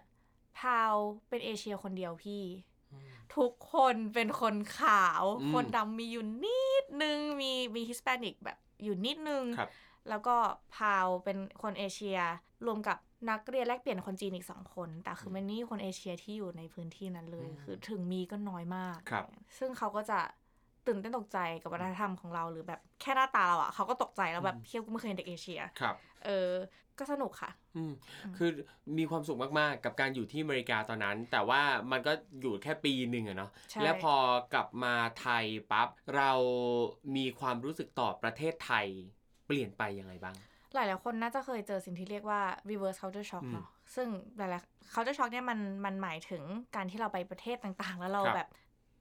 [0.59, 0.93] พาว
[1.29, 2.43] เป็นเอเชียคนเดียวพี่
[2.91, 9.69] อืมทุกคนเป็นคนขาวอืมคนดำมีอยู่นิดนึง มีมีฮิสแปนิกแบบอยู่นิดนึงครับ
[10.09, 10.35] แล้วก็
[10.75, 12.19] พาวเป็นคนเอเชีย
[12.65, 12.97] รวมกับ
[13.29, 19.25] นักเรียนแลกเปลี่ยนคนจีนอีกสองคน แต่คือมันนี่คนเอเชียที่อยู่ในพื้นที่นั้นเลยอืมคือถึงมีก็น้อยมากครับ
[19.57, 20.19] ซึ่งเขาก็จะ
[20.87, 25.95] ตื่นเต้นตกใจกับวัฒนธรรมของเราหรือแบบแค่หน้าตาเราอะเขาก็ตกใจแล้วแบบเที่ยวกูไม่เคยเห็นเด็กเอเชียครับ
[26.27, 26.51] เออ
[26.99, 27.93] ก็สนุกค่ะ อืม
[28.37, 28.49] คือ
[28.97, 31.61] มีความสุขมากๆ กับการอยู่ที่อเมริกาตอนนั้น แต่ว่า
[31.91, 34.15] มันก็อยู่แค่ปีหนึ่งอะเนาะใช่แล้วพอ
[34.53, 36.31] กลับมาไทยปั๊บเรา
[37.15, 38.87] มีความรู้สึกต่อประเทศไทย
[39.45, 40.35] เปลี่ยนไปยังไงบ้าง
[40.73, 44.07] หลายๆคนน่าจะเคยเจอสิ่งที่เรียกว่า reverse culture shock อืมเนาะซึ่ง
[44.37, 46.43] หลายๆ culture shock เนี่ยมันมันหมายถึง
[46.75, 48.49] การที่เราไปประเทศต่างๆ แล้วเราครับแบบ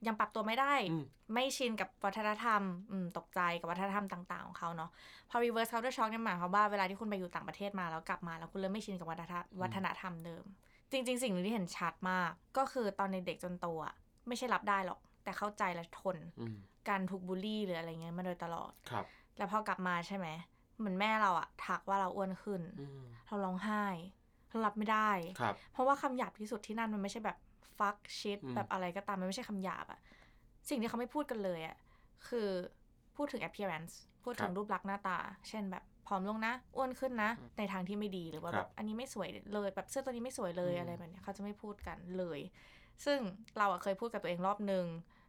[0.06, 4.90] ยังปรับตัวไม่ได้อืมไม่ชินกับวัฒนธรรมอืมตกใจกับวัฒนธรรมต่าง ๆ ของเขาเนาะ
[5.30, 10.44] พอ reverse culture shock เนี่ยหมายความว่าเวลาที่คุณไปอยู่ต่างประเทศมาแล้วกลับมาแล้วคุณเริ่มไม่ชินกับวัฒนธรรมวัฒนธรรมเดิม
[10.90, 13.94] จริง ๆ สิ่งหนึ่งที่เห็นชัดมาก ก็คือตอนในเด็กจนโตอะ
[14.28, 16.56] ไม่ใช่รับได้หรอก แต่เข้าใจและทนอืม
[16.88, 19.04] การถูกบูลลี่หรืออะไรเงี้ยมาโดยตลอดครับ
[19.38, 20.26] แล้วพอกลับมาใช่ไหม
[20.78, 23.84] เหมือนแม่เราอะทักว่าเราอ้วนขึ้นอืมเราร้องไห้
[24.50, 27.36] เรารับไม่ได้ครับเพราะว่าคำหยาบที่สุดที่นั่นมันไม่ใช่แบบ
[27.78, 30.00] fuck shit อืมแบบอะไรก็ตามมันไม่ใช่คำหยาบอะ
[30.68, 31.76] สิ่งที่เขาไม่พูดกันเลยอะ
[32.28, 32.48] คือ
[33.16, 33.92] พูดถึง appearance
[34.24, 35.18] พูดถึงรูปลักษณ์หน้าตา
[35.48, 42.40] เช่นแบบผอมลงนะ อ้วนขึ้นนะ ในทางที่ไม่ดีหรือว่าแบบอันนี้ไม่สวยเลยแบบเสื้อตัวนี้ไม่สวยเลยอะไรแบบเนี้ยเขาจะไม่พูดกันเลย
[43.04, 43.18] ซึ่ง
[43.58, 44.86] เราอะเคยพูดกับตัวเองรอบนึง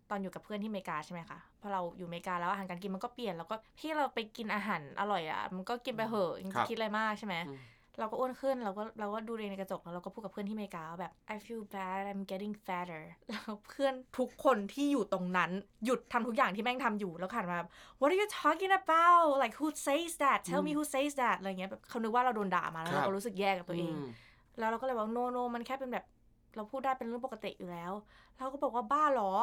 [0.10, 7.60] ตอนอยู่กับเพื่อนที่อเมริกาใช่ไหมคะพอเราอยู่อเมริกาแล้วอาหารการกินมันก็เปลี่ยน แล้วก็พี่เราไปกินอาหารอร่อยอะมันก็กินไปเหอะยังครัจะบคิดอะไรมากใช่ไหมอืม
[8.00, 15.52] เราก็อ้วนขึ้นเราก็เราก็ดูตัวเองในกระจกแล้วเราก็พูดกับเพื่อนที่อเมริกาว่าแบบ I feel bad I'm getting fatter แล้วเพื่อนทุกคนที่อยู่ตรงนั้น
[15.86, 17.70] หยุดทำทุกอย่างที่แม่งทำอยู่แล้วขันมาแบบ
[18.00, 24.08] What are you talking about like who says that tell me who says that อะไรเงี้ยแบบเขานึกว่าเราโดนด่ามาแล้วครับเราก็รู้สึกแย่กับตัวเองอืม
[24.60, 26.06] แล้วเราก็เลยบอก no no มันแค่เป็นแบบ
[26.56, 27.94] เราพูดได้เป็นเรื่องปกติอยู่แล้ว
[28.38, 29.34] เราก็บอกว่าบ้าเหรอ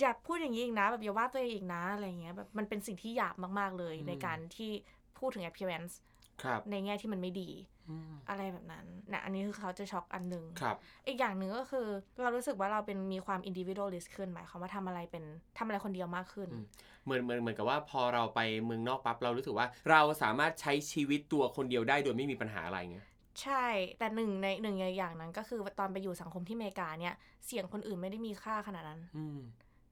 [0.00, 4.70] อย่าพูดอย่างนี้อีกนะ แบบอย่าว่าตัวเองอีกนะอะไรเงี้ยแบบมันเป็นสิ่งที่หยาบมาก ๆ เลยอืมในการที่
[5.18, 5.94] พูดถึง appearance
[6.42, 7.50] ครับในแง่ที่มันไม่ดี
[7.90, 10.76] อืมอะไรแบบนั้นนะอันนี้คือเขาจะช็อกอันหนึ่งครับ
[11.06, 11.86] อีกอย่างหนึ่งก็คือ
[12.22, 15.24] เรารู้สึกว่าเราเป็นมีความ individualist ขึ้นหมายความว่าทำอะไรเป็น
[15.58, 16.64] ทำอะไรคนเดียวมากขึ้นอืม
[17.04, 23.06] เหมือนเหมือนเหมือนกับว่าพอเราไปเมืองนอกปั๊บเรารู้สึกว่า เราสามารถใช้ชีวิตตัวคนเดียวได้โดยไม่มีปัญหาอะไรเงี้ย
[23.42, 23.66] ใช่
[23.98, 27.14] แต่หนึ่งในหนึ่งในอย่างนั้นก็คือตอนไปอยู่สังคมที่อเมริกาเนี่ย
[27.46, 29.38] เสียงคนอื่นไม่ได้มีค่าขนาดนั้นอืม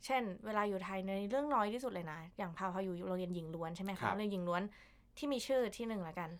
[0.07, 4.63] เช่น เวลาอยู่ไทยในเรื่องน้อยที่สุดเลยนะ อย่างพาพาอยู่โรงเรียนหญิงล้วนใช่ไหมครัคะบโรงเรียนหญิงล้วน
[5.19, 6.31] ที่มีชื่อที่หนึ่งละกัน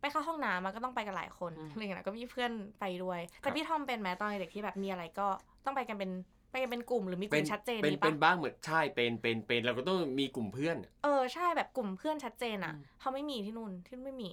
[0.00, 5.26] ไปเข้าห้องน้ำมันก็ต้องไปกันหลายคนอืมอะไรอย่างเงี้ยก็มีเพื่อนไปด้วยคแต่รับพี่ทอมเป็นไหมตอนเด็กที่แบบมีอะไรก็
[5.64, 6.10] ต้องไปกันเป็น
[6.50, 14.30] ไปกันเป็นกลุ่มหรือมีกเป็ลุ่นมชัดเจนเป็นมีเป็ปะนบ้างเหมือนใช่เป็นเป็นเป็นเราก็ต้องมีกลุ่มเพื่อน เออใช่แบบกลุ่มเพื่อนชัดเจนอะอืมเขาไม่มีที่นู่นที่นู่นไม่มี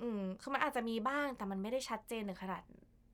[0.00, 2.62] อืมคือมันอาจจะมีบ้างแต่มันไม่ได้ชัดเจนถึงขนาด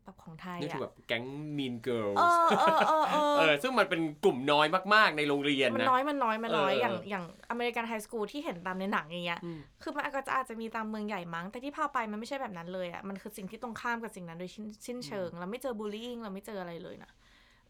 [0.04, 1.24] แบบของไทยนี่คืออะแบบแก๊ง
[1.56, 17.10] mean girls เออเออเออเออเออซึ่งมันเป็นกลุ่มน้อยมากๆในโรงเรียนมันนะน้อยมันน้อยมันน้อยเออออย่างอย่างอเมริกันไฮสคูลที่เห็นตามในหนังอย่างเงี้ยอืมคือมันก็จะอาจจะมีตามเมืองใหญ่มั้ง แต่ที่พาไปมันไม่ใช่แบบนั้นเลยอะมันคือสิ่งที่ตรงข้ามกับสิ่งนั้นโดยสิ้นสิ้นเชิง เราไม่เจอบูลลี่เราไม่เจออะไรเลยนะ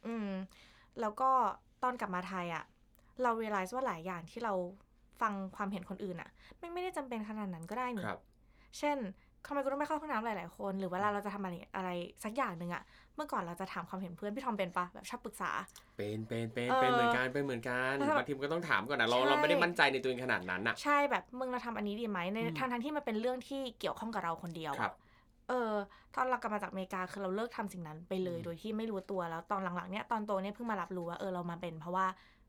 [0.07, 0.29] อืม
[1.01, 1.31] แล้วก็
[1.83, 2.65] ตอนกลับมาไทยอะ
[3.23, 4.55] เรา realize ว่าหลายอย่างที่เรา
[5.21, 8.21] ฟังความเห็นคนอื่นอะไม่ไม่ได้จำเป็นขนาดนั้นก็ได้นี่ครับ
[8.79, 8.99] เช่น
[9.47, 11.91] ทำไมกูต้องไปเข้าห้องน้ำหลายๆคน หรือเวลาเราจะทำอะไรอะไร
[12.25, 12.83] สักอย่างหนึ่งอะ
[13.15, 15.51] เมื่อก่อนเราจะถามความเห็นเพื่อน พี่ทอมเป็นปะแบบชอบปรึกษา
[15.97, 24.93] เป็นเป็นเป็นเออเป็นเหมือนกันเป็นเหมือนกันแล้วถ้าแบบบางทีมันก็ต้องถามก่อนนะเราใช่เราไม่ได้มั่นใจในตัวเองขนาดนั้นอะใช่แบบมึงเราทำอันนี้ดีไหมในอืมทางทางๆที่มันเป็นเรื่องที่เกี่ยวข้องกับเราคนเดียวอะครับ
[25.49, 25.73] เออ
[26.15, 32.07] ตอนเรากลับมาจากอเมริกาคือเราเลิกทำสิ่งนั้นไปเลยอืมโดยที่ไม่รู้ตัวแล้วตอนหลังๆเนี่ยตอนโตเนี่ยเพิ่งมารับรู้ว่าเออเรามาเป็น เพราะว่า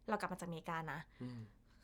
[0.09, 1.39] เรากลับมาจากอเมริกานะอืม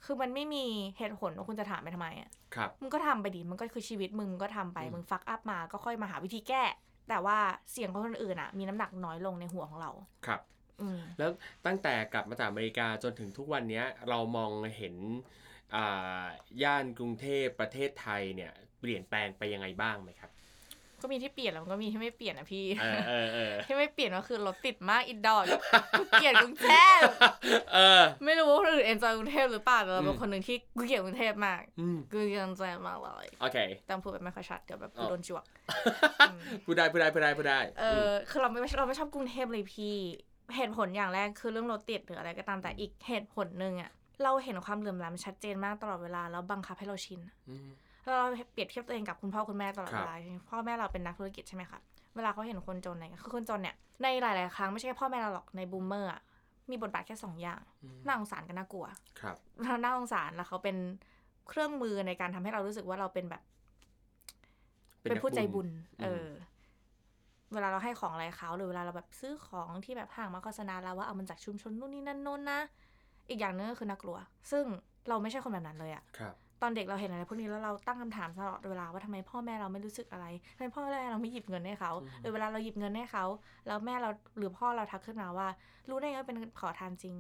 [0.05, 0.65] คือมันไม่มี
[0.97, 6.63] เหตุผลว่าคุณจะถามไปทำไมอะครับมึงก็ทำไปดิมันก็คือชีวิตมึงมึงก็ทำไปอืมมึงฟักอัพมาก็ค่อยมาหาวิธีแก้
[7.09, 7.37] แต่ว่า
[7.71, 9.91] เสียงของคนอื่นอะมีน้ำหนักน้อยลงในหัวของเรา
[10.25, 10.41] ครับ
[10.81, 11.31] อืมแล้ว
[11.65, 14.95] ตั้งแต่กลับมาจากอเมริกาจนถึงทุกวันเนี้ยเรามองเห็น
[15.75, 16.23] อ่า
[16.63, 20.31] ย่านกรุงเทพประเทศไทยเนี่ย เปลี่ยนแปลงไปยังไงบ้างไหมครับ
[21.03, 25.45] ก็มีที่เปลี่ยนแล้วมันก็มีที่ไม่เปลี่ยนนะพี่เออเออเออที่ไม่เปลี่ยนก็คือรถติดมากอินดอร์
[25.97, 27.01] กูเกลียดกรุงเทพ
[27.73, 33.57] เออไม่รู้ว่าคนอื่น enjoy กรุงเทพหรือเปล่าแต่เราเป็อืนมคนหนึ่งที่กูเกลียดกรุงเทพมากอืมกูเกลียดกรุงเทพมากเลยโอเค
[33.89, 35.43] ต้องพูดแบบไม่ค่อยชัดเดี๋ยวแบบกูอ๋อโดนจวก
[36.33, 36.35] ม
[36.65, 39.95] พูดได้พูดได้พูดได้พูดได้เอออคือเราไม่เราไม่ชอบกรุงเทพเลยพี่
[40.55, 43.91] เหตุผลอย่างแรกคือเรื่องรถติดหรืออะไรก็ตามแต่อีกเหตุผลหนึ่งอะ
[44.23, 50.15] เราเห็นความเหลื่อมล้ำชัดเจนมากตลอดเวลาแล้วบังคับให้เราชินอืมแล้ว เราเปรียบเทียบตัวเองกับคุณพ่อคุณแม่ตลอดครัเวบลา
[50.49, 51.79] พ่อแม่เราเป็นนักธุรกิจใช่ไหมคะ
[52.15, 56.21] เวลาเขาเห็นคนจนอะไรเงี้ยคือคนจนเนี่ยในหลาย ๆ ครั้งไม่ใช่แค่พ่อแม่เราหรอกในบูมเมอร์อะ
[56.69, 58.85] มีบทบาทแค่สองอย่างอืมน่าสงสารกับน่ากลัว
[59.21, 60.77] ครับเราน่าสงสารแล้วเขาเป็น
[61.47, 63.41] เครื่องมือในการทำให้เรารู้สึกว่าเราเป็นแบบ
[65.01, 65.67] เป็นผู้ใจบุญ
[66.03, 66.27] เออ
[67.53, 72.59] เวลาเราให้ของอะไรเขาหรือเวลาเราแบบซื้อของที่แบบห้างมาโฆษณาเราว่าเอามันจากชุมชนนู่นนี่นั่นโน้นนะ
[73.29, 74.17] อีกอย่างหนึงก็คือน่ากลัว
[74.51, 74.63] ซึ่ง
[75.09, 83.26] เราไม่ใช่คนแบบนั้นเลยอะครับ ตอนเด็กเราเห็นอะไรพวกนี้แล้วเราตั้งคำถามตลอดเวลาว่าทำไมพ่อแม่เราไม่รู้สึกอะไรทำไมพ่อแม่เราไม่หยิบเงินให้เขาอืมหรือเวลาเราหยิบเงินให้เขา
[83.68, 85.47] แล้วแม่เราหรือพ่อเราทักขึ้นมาว่า
[85.89, 87.16] รู้ได้ไงว่าเป็นขอทานจริง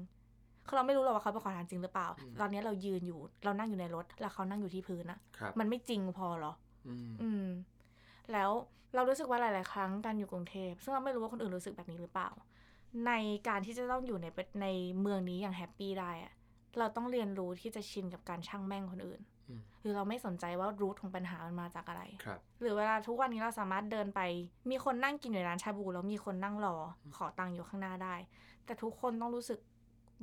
[0.67, 6.53] คือเราไม่รู้หรอกว่าเขาเป็นขอทานจริงหรือเปล่าอืมตอนนี้เรายืนอยู่ เรานั่งอยู่ในรถ แล้วเขานั่งอยู่ที่พื้นอะครับมันไม่จริงพอเหรอ
[6.87, 7.45] อืมอืม
[8.31, 8.49] แล้ว
[8.95, 12.29] เรารู้สึกว่าหลาย ๆ ครั้งการอยู่กรุงเทพซึ่งเราไม่รู้ว่าคนอื่นรู้สึกแบบนี้หรือเปล่า
[13.07, 13.11] ใน
[13.47, 14.67] การที่จะต้องอยู่ในประใน
[15.01, 16.33] เมืองนี้อย่างแฮปปี้ได้อะ
[16.79, 24.21] เราต้องเรียนรู้ที่จะชินกับการช่างแม่งคนอื่นอืมหรือเราไม่สนใจว่ารูทของปัญหามันมาจากอะไรครับหรือเวลาทุกวันนี้เราสามารถเดินไป
[24.69, 26.75] มีคนนั่งกินอยู่ในร้านชาบูแล้วมีคนนั่งรอ
[27.17, 28.15] ขอตังค์อยู่ข้างหน้าได้
[28.65, 29.59] แต่ทุกคนต้องรู้สึก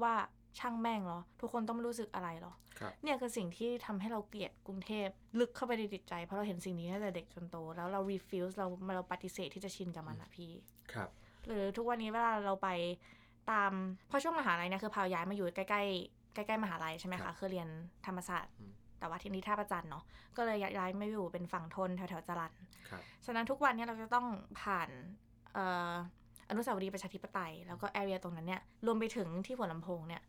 [0.02, 0.14] ว่า
[0.58, 10.52] ช่างแม่งเหรอ ทุกคนต้องไม่รู้สึกอะไรเหรอครับเนี่ยคือสิ่งที่ทำให้เราเกลียดกรุงเทพลึกเข้าไปในจิตใจ เพราะเราเห็นสิ่งนี้ตั้งแต่เด็กจนโต แล้วเรา refuse เราเราปฏิเสธที่จะชินกับมันอะพี่
[10.92, 11.08] ครับ
[11.46, 12.68] หรือทุกวันนี้เวลาเราไป
[13.50, 13.72] ตาม
[14.08, 17.68] เพราะช่วงมหาลัยเนี่ยคือพาวย้ายมาอยู่ใกล้ๆ ใกล้ๆมหาลัยใช่ไหมครัคะบคือเรียน
[18.06, 20.04] ธรรมศาสตร์อืมแต่ว่าที่นี่ท่าประจันเนาะ
[20.36, 22.52] ก็เลยย้ายมาอยู่เป็นฝั่งทนแถวๆจรัญ
[22.90, 24.26] ครับฉะนั้นทุกวันเนี้เราจะต้อง
[24.60, 24.88] ผ่าน
[25.52, 25.92] เอ่อ
[26.48, 30.22] อนุสาวรีย์ประชาธิปไตย แล้วก็แอเรียตรงนั้นเนี่ย รวมไปถึงที่หัวลำโพงเนี่ย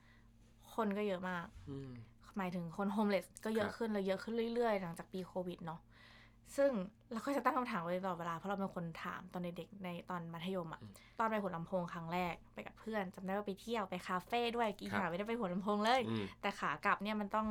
[0.76, 1.92] คนก็เยอะมากอืม
[2.38, 5.80] หมายถึงคนโฮมเลสก็เยคอะรับขึ้นเลยเยอะขึ้นเรื่อยๆ หลังจากปีโควิดเนาะ
[6.58, 6.72] ซึ่ง
[7.12, 10.82] เราก็จะตั้งคำถามไว้ตลอดเวลา เพราะเราเป็นคนถามตอนเด็กๆในตอนมัธยมอะ
[11.20, 17.48] ตอนไปหัวลำโพงครั้งแรกไปกับเพื่อนจำได้ว่าไปเที่ยวไปคาเฟ่ด้วยกีหาไม่ได้ไปหัวลำโพงเลยอืมแต่ขากลับเนี่ยมันต้อง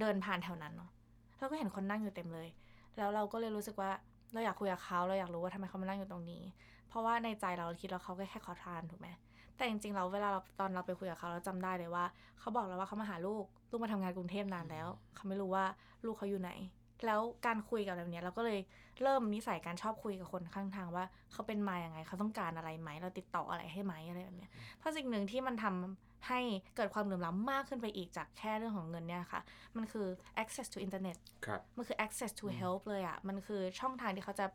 [0.00, 0.90] เดินผ่านแถวนั้นเนาะ
[1.38, 2.48] เราก็เห็นคนนั่งอยู่เต็มเลย
[2.96, 3.90] แล้วเราก็เลยรู้สึกว่า
[4.32, 6.42] เราอยากคุยกับเขาเราอยากรู้ว่าทำไมเขามานั่งอยู่ตรงนี้
[6.88, 9.08] เพราะว่าในใจเราคิดว่าเขาก็แค่ขอทานถูกไหม
[9.56, 12.04] แต่จริงๆเราเวลาเราตอนเราไปคุยกับเขาเราจำได้เลยว่า
[12.40, 15.64] เขาบอกเราว่าเขามาหาลูกลูกมาทำงานกรุงเทพนานแล้ว เขาไม่รู้ว่า
[16.04, 16.50] ลูกเขาอยู่ไหน
[17.06, 18.58] แล้วการคุยกับแบบเนี้ยเราก็เลย
[19.02, 26.40] เริ่มนิสัยการชอบคุยกับคนข้างทางว่าเขาเป็นมาอย่างไง เขาต้องการอะไรไหมเราติดต่ออะไรให้ไหมอะไรแบบเนี้ยเพราะสิ่งหนึ่งที่มันทำให้
[26.76, 29.40] เกิดความเหลื่อมล้ำมากขึ้นไปอีกจากแค่เรื่องของเงินเนี่ยค่ะ
[29.76, 30.06] มันคือ
[30.42, 31.16] access to internet
[31.46, 34.46] ครับมันคือ access to help เลยอะ่ะ มันคือช่องทางที่เขาจะ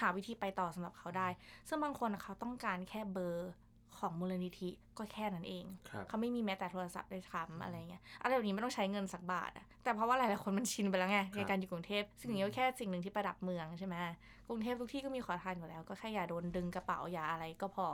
[0.00, 1.28] หาวิธีไปต่อสำหรับเขาได้
[1.68, 3.52] ซึ่งบางคนเขาต้องการแค่เบอร์
[4.00, 13.94] ของมูลนิธิก็แค่นั้นเองครับเขาไม่มีแม้แต่โทรศัพท์ด้วยซ้ำอะไรเงี้ยอะไรแบบนี้ไม่ต้องใช้เงินสักบาทอะแต่เพราะว่าหลายๆคนมันชินไปแล้วไงครับในการอยู่กรุงเทพสิ่งนี้ก็แค่สิ่งหนึ่งที่ประดับเมืองใช่ไหม
[14.48, 17.86] กรุงเทพทุกที่ก็มีขอทานอยู่แล้ว ก็แค่อย่าโดนดึงกระเป๋าอย่าอะไรก็พอ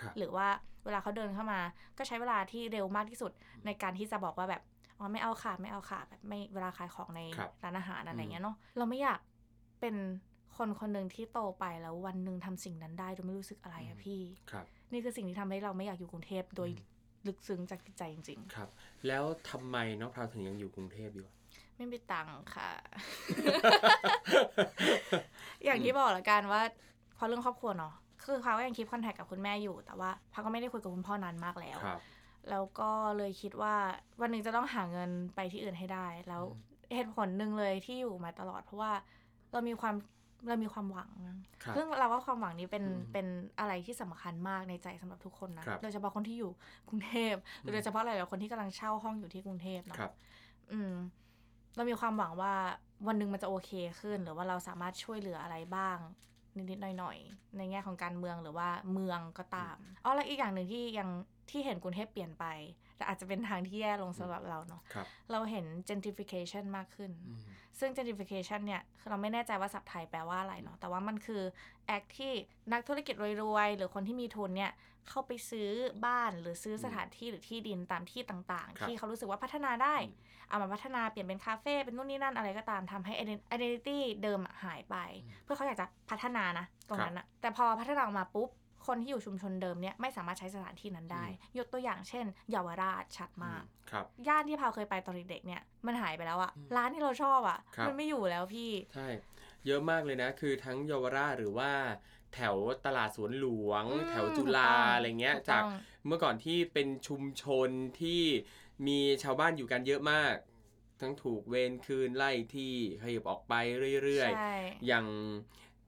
[0.00, 0.46] ครับหรือว่า
[0.84, 1.60] เวลาเขาเดินเข้ามา
[1.98, 3.32] ก็ใช้เวลาที่เร็วมากที่สุด
[3.66, 4.62] ในการที่จะบอกว่าแบบ
[4.98, 9.20] อ๋อไม่เอาค่ะไม่เอาค่ะแบบไม่เวลาขายของในครับร้านอาหารอะไรอืมเงี้ยเนาะเราไม่อยาก
[9.80, 9.94] เป็น
[10.56, 16.70] คนคนหนึ่งที่โตไปแล้ววันหนึ่งทำสิ่งนั้นได้โดยไม่รู้สึกอะไรอะพี่ครับ นี่คือสิ่งที่ทำให้เราไม่อยากอยู่กรุงเทพโดย
[17.26, 18.68] ลึกซึ้งจากจิตใจจริงครับ
[19.06, 22.70] แล้วทำไมน้องพราวถึงยังอยู่กรุงเทพอยู่อะๆไม่มีตังค์ค่ะ
[25.64, 26.62] อย่างที่บอกละกันว่า
[27.14, 32.00] เพราะเรื่องครอบครัวเนาะคือเขาก็ยังคีปคอนแทคกับคุณแม่อยู่ แต่ว่าเขาก็ไม่ได้คุยกับคุณพ่อนานมากแล้วครับ
[32.50, 33.74] แล้วก็เลยคิดว่า
[34.20, 38.92] วันหนึ่งจะต้องหาเงินไปที่อื่นให้ได้ แล้วอืมเหตุผลหนึ่งเลยที่อยู่มาตลอด เพราะว่า
[39.52, 39.94] เรามีความ
[40.46, 41.10] เรามีความหวัง
[41.62, 43.26] ครับซึ่งเราว่าความหวังนี้เป็นอืมเป็น
[43.58, 46.50] อะไรที่สำคัญมากในใจสำหรับทุกคนนะครับโดยเฉพาะคนที่อยู่
[46.88, 50.12] กรุงเทพหรือโดยเฉพาะหลายๆคนที่กำลังเช่าห้องอยู่ที่กรุงเทพเนาะครับ
[50.72, 50.92] อืม
[51.76, 52.54] เรามีความหวังว่า
[53.06, 53.70] วันหนึ่งมันจะโอเค
[54.00, 55.98] ขึ้น หรือว่าเราสามารถช่วยเหลืออะไรบ้าง
[56.56, 61.08] นิดๆหน่อยๆในแง่ของการเมืองหรือว่าเมืองก็ตามอ๋อแล้วอีกอย่างหนึ่งที่ยัง
[61.50, 62.44] ที่เห็นกรุงเทพเปลี่ยนไป
[62.98, 67.40] แต่อาจจะเป็นทางที่แย่ลงสำหรับเราเนาะครับเราเห็น gentrification มากขึ้นอืม
[67.78, 71.42] ซึ่ง gentrification เนี่ยคือเราไม่แน่ใจว่าศัพท์ไทยแปลว่าอะไรเนาะแต่ว่ามันคือ
[71.86, 72.32] แอคที่
[72.72, 74.72] นักธุรกิจรวยๆ หรือคนที่มีทุนเนี่ย
[75.08, 75.70] เข้าไปซื้อ
[76.06, 83.12] บ้านหรือซื้อสถานที่หรือที่ดินตามที่ต่างครับๆที่เขารู้สึกว่าพัฒนาได้อืมเอามาพัฒนาเปลี่ยนเป็นคาเฟ่เป็นนู่นนี่นั่นอะไรก็ตามทำให้
[83.54, 84.96] identity เดิมอะหายไป
[85.44, 88.48] เพื่อเขาอยากจะพัฒนานะตรงนั้นอะแต่พอพัฒนาออกมาปุ๊บ
[88.88, 91.24] คนที่อยู่ชุมชนเดิมเนี่ยไม่สามารถใช้สถานที่นั้นได้
[91.58, 99.08] ยกตัวอย่างเช่นเยาวราชชัดมากครับย่านที่พาวเคยไปตอนเด็กๆเนี่ยมันหายไปแล้วอะอืมร้านที่เราชอบอะครับมันไม่อยู่แล้วพี่ใช่
[99.66, 101.72] เยอะมากเลยนะ คือทั้งเยาวราชหรือว่า
[102.34, 105.72] แถวตลาดสวนหลวงอืมแถวจุฬาถูกต้องอะไรเงี้ยถูกจากต้อง
[106.06, 107.68] เมื่อก่อนที่เป็นชุมชน
[108.00, 108.22] ที่
[108.86, 110.34] มีชาวบ้านอยู่กันเยอะมาก
[111.00, 112.72] ทั้งถูกเวรคืนไล่ที่
[113.02, 113.54] ขยับออกไป
[114.04, 115.06] เรื่อยใช่ๆอย่าง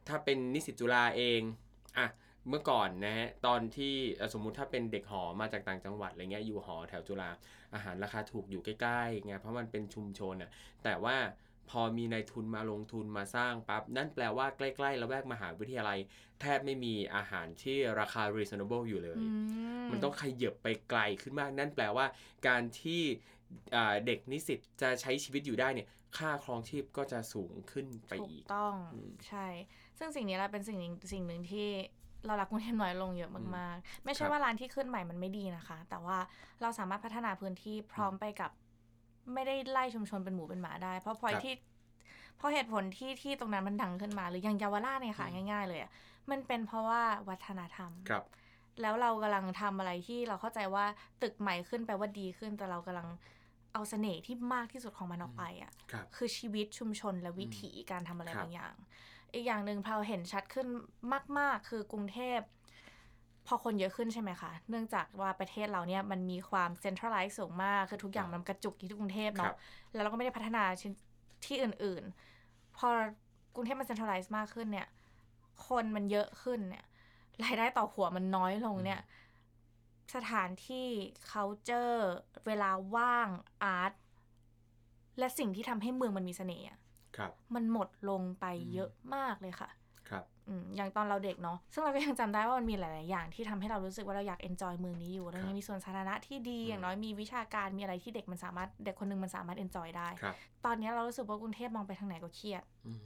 [0.09, 1.40] ถ้าเป็นนิสิตจุฬาเอง
[1.98, 2.07] อะ
[2.49, 7.30] เมื่อก่อนนะฮะตอนที่เอ่อสมมุติถ้าเป็นเด็กหอมาจากต่างจังหวัดอะไรเงี้ยอยู่หอแถวจุฬา
[7.74, 10.51] อาหารราคาถูกอยู่ใกล้ๆไงเพราะมันเป็นชุมชนอะ
[10.84, 11.16] แต่ว่า
[11.70, 15.99] พอมีนายทุนมาลงทุนมาสร้างปั๊บนั่นแปลว่าใกล้ๆละแวกมหาวิทยาลัย
[16.41, 19.26] แทบไม่มีอาหารที่ราคา reasonable อยู่เลยอื
[19.91, 22.07] มันต้องขยับไปไกลขึ้นมาก นั่นแปลว่า
[22.49, 23.03] การที่
[23.74, 25.88] อ่าเด็กนิสิตจะใช้ชีวิตอยู่ได้เนี่ย
[26.18, 29.47] ค่าครองชีพก็จะสูงขึ้นไปถูกอีกต้องอืมใช่
[29.99, 31.68] ซึ่งสิ่งนี้แหละเป็นสิ่งหนึ่งสิ่งหนึ่งที่
[32.26, 36.18] เรารักกรุงเทพน้อยลงเยอะมากๆ ไม่ใช่ครับว่าร้านที่ขึ้นใหม่มันไม่ดีนะคะ แต่ว่า
[36.60, 38.50] เราสามารถพัฒนาพื้นที่พร้อมไปกับ
[39.34, 41.54] ไม่ได้ไล่ชุมชนเป็นหมูเป็นหมาได้ เพราะพอยครับที่
[42.36, 45.90] เพราะเหตุผลที่ที่ตรงนั้นมันดังขึ้นมา หรืออย่างเยาวราชเนี่ยค่ะอืมง่าย ๆ เลยอะ
[46.30, 48.24] มันเป็นเพราะว่าวัฒนธรรมครับ
[48.80, 50.84] แล้วเรากำลังทำอะไรที่เราเข้าใจว่า
[51.22, 53.08] ตึกใหม่ขึ้นแปลว่าดีขึ้นแต่เรากำลัง
[53.72, 58.74] เอาเสน่ห์ที่มากที่สุดของมันออกไปอะครับคือชีวิตชุมชนและวิถีการทำอะไรครับบางอย่าง
[59.34, 60.66] อีกอย่างหนึ่งเราเห็นชัดขึ้น
[61.38, 62.40] มาก ๆ คือกรุงเทพ
[63.46, 69.54] พอคนเยอะขึ้นใช่ไหมคะ เนื่องจากว่าประเทศเราเนี่ยมันมีความเซ็นทรัลไลซ์สูงมาก คือทุกอย่างมันกระจุกที่กรุงเทพครัเนาะบ
[69.92, 70.92] แล้วเราก็ไม่ได้พัฒนาชิ้น
[71.46, 72.04] ที่อื่น
[72.40, 72.88] ๆ พอ
[73.54, 74.88] กรุงเทพมัน centralize มากขึ้นเนี่ย
[75.66, 76.84] คนมันเยอะขึ้นเนี่ย
[77.44, 79.00] รายได้ต่อหัวมันน้อยลงเนี่ย
[80.14, 80.86] สถานที่
[81.30, 82.00] culture
[82.46, 83.28] เวลาว่าง
[83.62, 83.92] art
[85.18, 86.80] และสิ่งที่ทำให้เมืองมันมีเสน่ห์อะครับ
[87.54, 89.70] มันหมดลงไปอืมเยอะมากเลยค่ะ
[90.11, 100.34] ครับอืมอย่างตอนเราเด็กเนาะ ซึ่งเราก็ยังจำได้ว่ามันมีหลาย ๆ อย่างที่ทำให้เรารู้สึกว่าเราอยาก enjoy เมืองนี้อยู่เรายังมีสวนสาธารณะที่ดีอืมอย่างน้อยมีวิชาการ มีอะไรที่เด็กมันสามารถ เด็กคนหนึ่งมันสามารถ enjoy ได้ครับ
[100.64, 103.02] ตอนนี้เรารู้สึกว่ากรุงเทพมองไปทางไหนก็เครียดอืม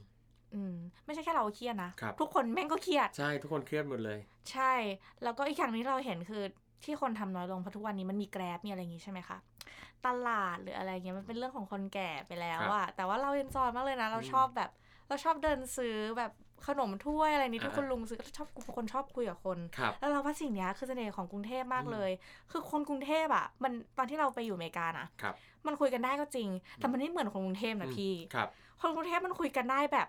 [0.53, 0.75] อืม
[1.05, 4.19] ไม่ใช่แค่เราเครียดนะครับทุกคนแม่งก็เครียด ใช่ ทุกคนเครียดหมดเลย
[4.51, 4.73] ใช่
[5.23, 6.43] แล้วก็อีกอย่างที่เราเห็นคือ
[6.83, 9.37] ที่คนทำน้อยลงเพราะทุกวันนี้มันมีแกร็บมีอะไรอย่างงี้ใช่ไหมคะ
[10.05, 14.69] ตลาดหรืออะไรเงี้ยมันเป็นเรื่องของคนแก่ไปแล้วอะแต่ว่าเราเอนจอยมากเลยนะ เราอืมชอบแบบ
[15.07, 16.31] เราชอบเดินซื้อแบบ
[16.67, 18.47] ขนมถ้วยอะไรนี้อ่าทุกคนลุงซื้อก็ชอบ
[18.77, 22.11] คนชอบคุยกับคนครับแล้วเราว่าสิ่งเนี้ยคือเสน่ห์ของกรุงเทพมากอืมเลย
[22.51, 28.49] คือคนกรุงเทพอะมันตอนที่เราไปอยู่อเมริกานะครับมันคุยกันได้ก็จริง แต่มันไม่เหมือนคนกรุงเทพนะพี่ครับ
[28.81, 30.07] คนกรุงเทพมันคุยกันได้แบบ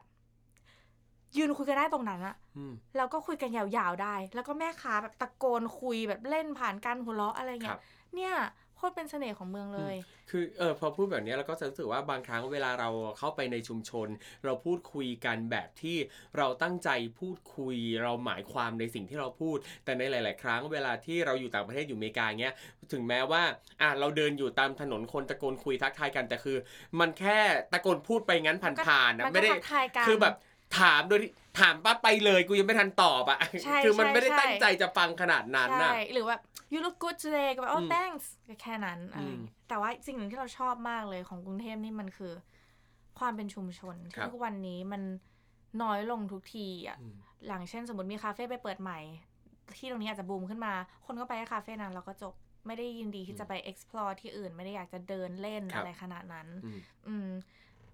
[1.36, 7.82] ยืนคุยกันได้ตรงนั้นอะอืมแล้วก็คุยกันยาวๆได้ แล้วก็แม่ค้าแบบตะโกนคุยแบบเล่นผ่านการหัวเราะอะไรคเงี้รับย
[8.14, 8.32] เนี่ย
[8.76, 9.96] โคตรเป็นเสน่ห์ของเมืองเลย
[10.30, 14.08] คือเออพอพูดแบบนี้เราก็จะรู้สึกว่าบางครั้งเวลาเราเข้าไปในชุมชน
[14.44, 15.96] เราพูดคุยกันแบบที่
[16.36, 22.54] เราตั้งใจพูดคุยเราหมายความในสิ่งที่เราพูด แต่ในหลาย ๆ ครั้งเวลาที่เราอยู่ต่างประเทศอยู่อเมริกาเงี้ย
[22.92, 23.42] ถึงแม้ว่า
[23.80, 26.56] อะเราเดินอยู่ตามถนนคนตะโกนคุยทักทายกันแต่คือ
[27.00, 27.38] มันแค่
[27.72, 30.34] ตะโกนพูดไปงั้นผ่านๆนะมันก็ไม่ได้ทักทายกันคือแบบ
[30.78, 36.40] ถามโดยที่ถามปั๊บไปเลยกูยังไม่ทันตอบอะ ใช่คือมันใช่ไม่ได้ใช่ ตั้งใจจะฟังขนาดนั้นใช่น่ะหรือแบบ
[36.72, 42.32] you look good today ก็แบบ oh อืม thanks ก็แค่นั้นอะไรอืมอย่างเงี้ยแต่ว่าสิ่งหนึ่งที่เราชอบมากเลยของกรุงเทพนี่มันคือ
[43.18, 45.02] ความเป็นชุมชนครับที่ทุกวันนี้มัน
[45.82, 47.14] น้อยลงทุกทีอะ อืม
[47.46, 48.98] อย่างเช่นสมมติมีคาเฟ่ไปเปิดใหม่
[49.76, 50.72] ที่ตรงนี้อาจจะบูมขึ้นมา
[51.06, 52.34] คนก็ไปแค่คาเฟ่นั้นแล้วก็จบ
[52.66, 57.28] ไม่ได้ยินดีที่จะไป explore ที่อื่น ไม่ได้อยากจะเดินเล่นครับ อะไรขนาดนั้น อืมอืม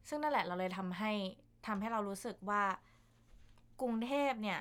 [0.09, 1.13] ซึ่งนั่นแหละเราเลยทำให้
[1.67, 2.63] ทำให้เรารู้สึกว่า
[3.81, 4.61] กรุงเทพเนี่ย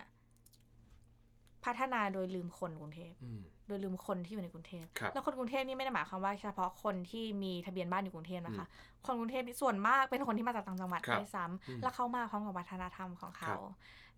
[1.65, 8.65] พัฒนาโดยลืมคนกรุงเทพอืมโดยลืมคนที่อยู่ในกรุงเทพครับแล้วคนกรุงเทพนี่ไม่ได้หมายความว่าเฉพาะคนที่มีทะเบียนบ้านอยู่กรุงเทพนะคะ
[9.05, 13.61] คนกรุงเทพนี่ส่วนมากเป็นคนที่มาจากต่างจังหวัดครับด้วยซ้อืมำแล้วเข้ามาพร้อมกับวัฒนธรรมของครัเขาบ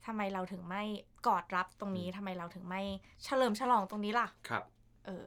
[0.05, 0.84] ทำไมเราถึงไม่
[1.27, 2.81] กอดรับตรงนี้อืมทำไมเราถึงไม่
[3.23, 4.63] เฉลิมฉลองตรงนี้ล่ะครับ
[5.05, 5.25] เออ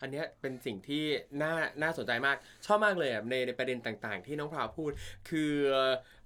[0.00, 1.04] อันนี้เป็นสิ่งที่
[1.42, 2.36] น่าน่าสนใจมาก
[2.66, 4.90] ชอบมากเลยอะในในประเด็นต่างๆ ที่น้องพราวพูด
[5.28, 5.52] คือ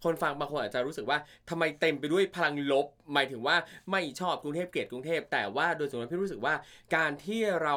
[0.05, 1.19] คนฟังบางคนอาจจะรู้สึกว่า
[1.51, 3.57] ทำไมเต็มไปด้วยพลังลบ หมายถึงว่า
[3.91, 6.55] ไม่ชอบกรุงเทพเกลียดกรุงเทพแต่ว่าโดยส่วนตัวพี่รู้สึกว่า
[6.97, 7.77] การที่เรา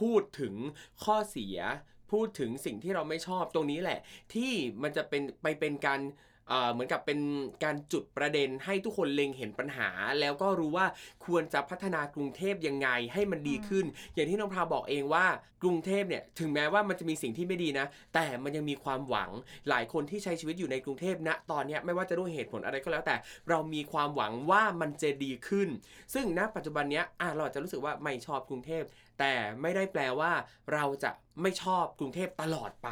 [0.00, 0.54] พูดถึง
[1.04, 1.58] ข้อเสีย
[2.12, 4.00] พูดถึงสิ่งที่เราไม่ชอบตรงนี้แหละ
[4.34, 6.00] ที่มันจะเป็นไปเป็นการ
[6.48, 7.18] เอ่อเหมือนกับเป็น
[7.64, 9.88] การจุดประเด็นให้ทุกคนเล็งเห็นปัญหา
[10.20, 10.86] แล้วก็รู้ว่า
[11.26, 13.84] ควรจะพัฒนากรุงเทพยังไงให้มันดีขึ้น
[14.14, 15.26] อย่างที่น้องพราวบอกเองว่า
[15.62, 19.30] กรุงเทพเนี่ยถึงแม้ว่ามันจะมีสิ่งที่ไม่ดีนะ แต่มันยังมีความหวัง
[19.68, 23.16] หลายคนที่ใช้ชีวิตอยู่ในกรุงเทพณตอนเนี้ยไม่ว่าจะด้วยเหตุผลอะไรก็แล้วแต่
[23.48, 25.68] เรามีความหวังว่ามันจะดีขึ้น
[26.14, 28.82] ซึ่งณปัจจุบันเนี้ยอะเราอาจจะรู้สึกว่าไม่ชอบกรุงเทพ
[29.20, 30.32] แต่ไม่ได้แปลว่า
[30.72, 31.10] เราจะ
[31.42, 32.88] ไม่ชอบกรุงเทพตลอดไป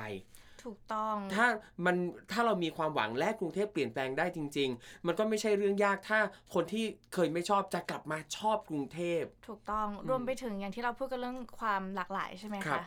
[0.65, 1.47] ถูกต้อง ถ้า
[1.85, 1.97] มัน
[2.33, 6.19] ถ้าเรามีความหวังและกรุงเทพเปลี่ยนแปลงได้จริง ๆ มันก็ไม่ใช่เรื่องยากถ้า
[6.55, 6.85] คนที่
[7.15, 12.83] เคยไม่ชอบจะกลับมาชอบกรุงเทพ ถูกต้องอืมรวมไปถึงอย่างที่เราพูดกันเรื่องความหลากหลายใช่ไหมครัคะบ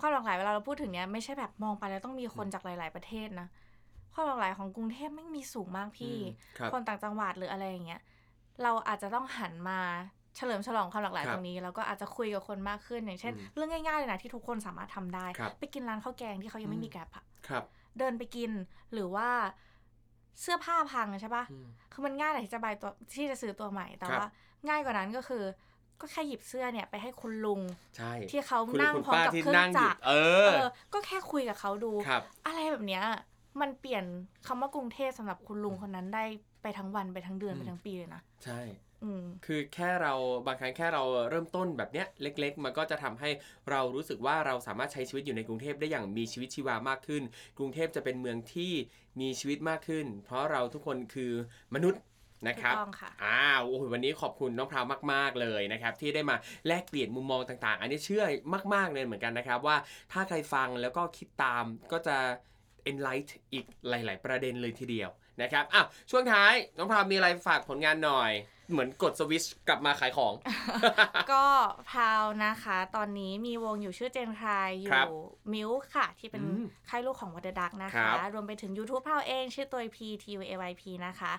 [0.00, 3.48] ความหลากหลายเวลาเราพูดถึงเนี้ยไม่ใช่แบบมองไปแล้วต้องมีคนจากหลาย ๆ ประเทศนะ
[4.12, 6.24] ความหลากหลายของกรุงเทพไม่งมีสูงมากพี่ อืม
[6.58, 8.00] ครับ คนต่างจังหวัดหรืออะไรอย่างเงี้ย
[8.62, 9.80] เราอาจจะต้องหันมา
[10.38, 17.64] เฉลิมฉลองความหลากหลายครับตรงนี้แล้วก็อาจจะคุยกับคนมากขึ้นอย่างเช่นอืมเรื่องง่ายๆเลยนะที่ทุกคนสามารถทำได้ครับไปกินร้านข้าวแกงที่เขายังไม่อืมมีแกร็บอะครับ
[17.98, 18.50] เดินไปกิน
[18.92, 19.28] หรือว่า
[20.40, 24.28] เสื้อผ้าพังใช่ปะอืมคือมันง่ายแหละที่จะบายตัวที่จะซื้อตัวใหม่ แต่ครับว่า
[24.68, 25.44] ง่ายกว่านั้นก็คือ
[26.00, 27.60] ก็แค่หยิบเสื้อเนี่ยไปให้คุณลุง
[27.96, 30.12] ใช่ที่เขาคุณลุนั่งคุณพร้อมป้ากับที่เครื่อนั่งงอจัยู่กรเอ
[30.48, 33.04] เอออ ก็แค่คุยกับเขาดูครับอะไรแบบเนี้ย
[33.60, 34.04] มันเปลี่ยน
[34.46, 36.24] คำว่ากรุงเทพสำหรับคุณลุงคนนั้นได้
[36.62, 38.87] ไปทั้งวันไปทั้งเดือนอืมไปทั้งปีเลยนะ ใช่อืม
[39.46, 40.14] คือแค่เรา
[40.46, 43.30] บางครั้งแค่เราเริ่มต้นแบบเนี้ยเล็ก ๆ มันก็จะทำให้
[43.70, 47.22] เรารู้สึกว่าเราสามารถใช้ชีวิตอยู่ในกรุงเทพได้อย่างมีชีวิตชีวามากขึ้น
[47.58, 48.72] กรุงเทพจะเป็นเมืองที่
[49.20, 51.32] มีชีวิตมากขึ้น เพราะเราทุกคนคือ
[51.74, 52.02] มนุษย์
[52.48, 56.36] นะครับถูกต้องค่ะอ้าวโอ้โหวันนี้ขอบคุณน้องพราวมาก ๆ เลยนะครับ ที่ได้มา
[56.66, 58.24] แลกเปลี่ยนมุมมองต่างๆ อันนี้เชื่อ
[58.74, 59.76] มาก ๆ เลยเหมือนกันนะครับ ว่า
[60.12, 62.16] ถ้าใครฟังแล้วก็คิดตามก็จะ
[62.90, 65.10] enlight อีกหลาย ๆ ประเด็นเลยทีเดียว
[65.42, 68.32] นะครับอะช่วงท้ายน้องพราวมีอะไรฝากผลงานหน่อย
[68.70, 70.32] เหมือนกดสวิตชกลับมาขายของ
[71.32, 71.44] ก็
[71.90, 81.32] พาวนะคะ ตอนนี้มีวงอยู่ชื่อเจนคลายอครัยู่บมิวค่ะ ที่เป็นอืมค่ายลูกของวัตดักนะครัคะบรวมไปถึง YouTube พาวเอง ชื่อตัว P T U A Y P นะคะ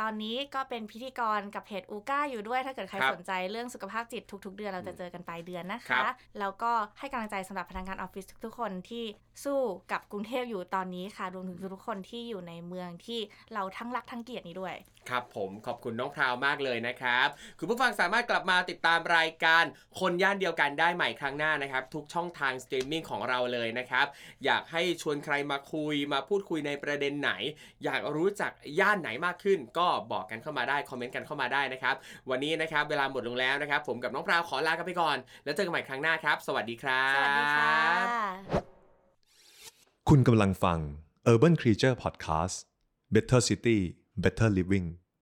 [0.00, 9.04] ตอนนี้ก็เป็นพิธีกรกับเพจอูก้าอยู่ด้วย ถ้าเกิดใครครับสนใจเรื่องสุขภาพจิตทุก ๆ เดือนเราจะเจอกันปลายเดือนนะครัคะบแล้วก็ให้กำลังใจสำหรับพนักงานออฟฟิศทุก ๆ คนที่
[9.44, 9.60] สู้
[9.92, 13.20] กับกรุงเทพอยู่ตอนนี้ค่ะรวมถึงทุกๆคนที่อยู่ในเมืองที่
[13.54, 14.74] เราทั้งรักทั้งเกลียดนี้ด้วย
[15.10, 17.28] ครับผมขอบคุณน้องพราวมากเลยนะครับ
[17.58, 19.64] คุณผู้ฟังสามารถกลับมาติดตามรายการ
[20.00, 24.06] คนย่านเดียวกันได้ใหม่ครั้งหน้านะครับ ทุกช่องทางสตรีมมิ่งของเราเลยนะครับ
[24.44, 27.32] อยากให้ชวนใครมาคุยมาพูดคุยในประเด็นไหน
[27.84, 31.94] อยากรู้จักย่านไหนมากขึ้นก็บอกกันเข้ามาได้ คอมเมนต์กันเข้ามาได้นะครับ
[32.30, 37.74] วันนี้นะครับเวลาหมดลงแล้วนะครับ ผมกับน้องพราวขอลากันไปก่อน แล้วเจอกันใหม่ครั้งหน้าครับ สวัสดีครับสวัสดีค่ะ
[40.08, 40.78] คุณกำลังฟัง
[41.32, 42.56] Urban Creature Podcast
[43.14, 43.78] Better City
[44.22, 44.86] Better Living